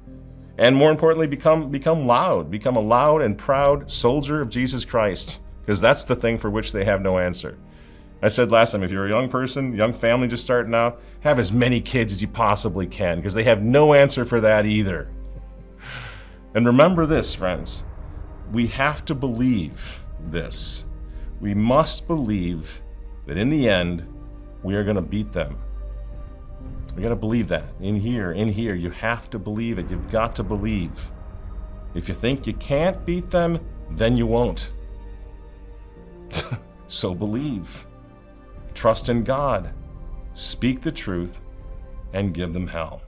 And 0.58 0.76
more 0.76 0.92
importantly, 0.92 1.28
become 1.28 1.70
become 1.70 2.08
loud, 2.08 2.50
become 2.50 2.78
a 2.78 2.82
loud 2.82 3.22
and 3.22 3.38
proud 3.38 3.92
soldier 3.92 4.42
of 4.42 4.50
Jesus 4.50 4.86
Christ, 4.86 5.40
because 5.62 5.82
that's 5.82 6.06
the 6.06 6.16
thing 6.16 6.38
for 6.38 6.50
which 6.50 6.72
they 6.72 6.86
have 6.86 7.02
no 7.02 7.18
answer. 7.18 7.58
I 8.22 8.30
said 8.30 8.52
last 8.52 8.72
time, 8.72 8.82
if 8.82 8.92
you're 8.92 9.06
a 9.06 9.10
young 9.10 9.30
person, 9.30 9.76
young 9.76 9.94
family 9.94 10.28
just 10.28 10.44
starting 10.44 10.74
out, 10.74 11.02
have 11.20 11.38
as 11.38 11.52
many 11.52 11.82
kids 11.82 12.14
as 12.14 12.22
you 12.22 12.28
possibly 12.28 12.88
can, 12.88 13.18
because 13.18 13.34
they 13.34 13.44
have 13.44 13.62
no 13.62 13.94
answer 13.94 14.26
for 14.26 14.40
that 14.42 14.66
either. 14.66 15.10
And 16.54 16.66
remember 16.66 17.06
this, 17.06 17.36
friends, 17.36 17.84
we 18.54 18.68
have 18.68 19.04
to 19.06 19.16
believe 19.16 20.06
this. 20.28 20.86
We 21.42 21.54
must 21.54 22.08
believe 22.08 22.82
that 23.26 23.38
in 23.38 23.50
the 23.50 23.68
end, 23.68 24.08
we 24.64 24.76
are 24.76 24.84
going 24.86 24.96
to 24.96 25.02
beat 25.02 25.34
them. 25.34 25.58
We 26.96 27.04
got 27.04 27.10
to 27.10 27.16
believe 27.16 27.50
that. 27.50 27.74
In 27.82 27.96
here, 27.96 28.32
in 28.32 28.48
here, 28.48 28.74
you 28.74 28.90
have 28.92 29.30
to 29.32 29.40
believe 29.40 29.80
it. 29.80 29.90
You've 29.90 30.10
got 30.10 30.36
to 30.38 30.44
believe. 30.44 31.12
If 31.94 32.08
you 32.08 32.16
think 32.16 32.48
you 32.48 32.54
can't 32.54 33.06
beat 33.06 33.30
them, 33.30 33.60
then 33.92 34.16
you 34.16 34.26
won't. 34.26 34.72
so 36.88 37.14
believe. 37.14 37.86
Trust 38.74 39.10
in 39.10 39.24
God. 39.24 39.74
Speak 40.34 40.82
the 40.82 40.92
truth 40.92 41.42
and 42.14 42.34
give 42.34 42.54
them 42.54 42.68
hell. 42.68 43.02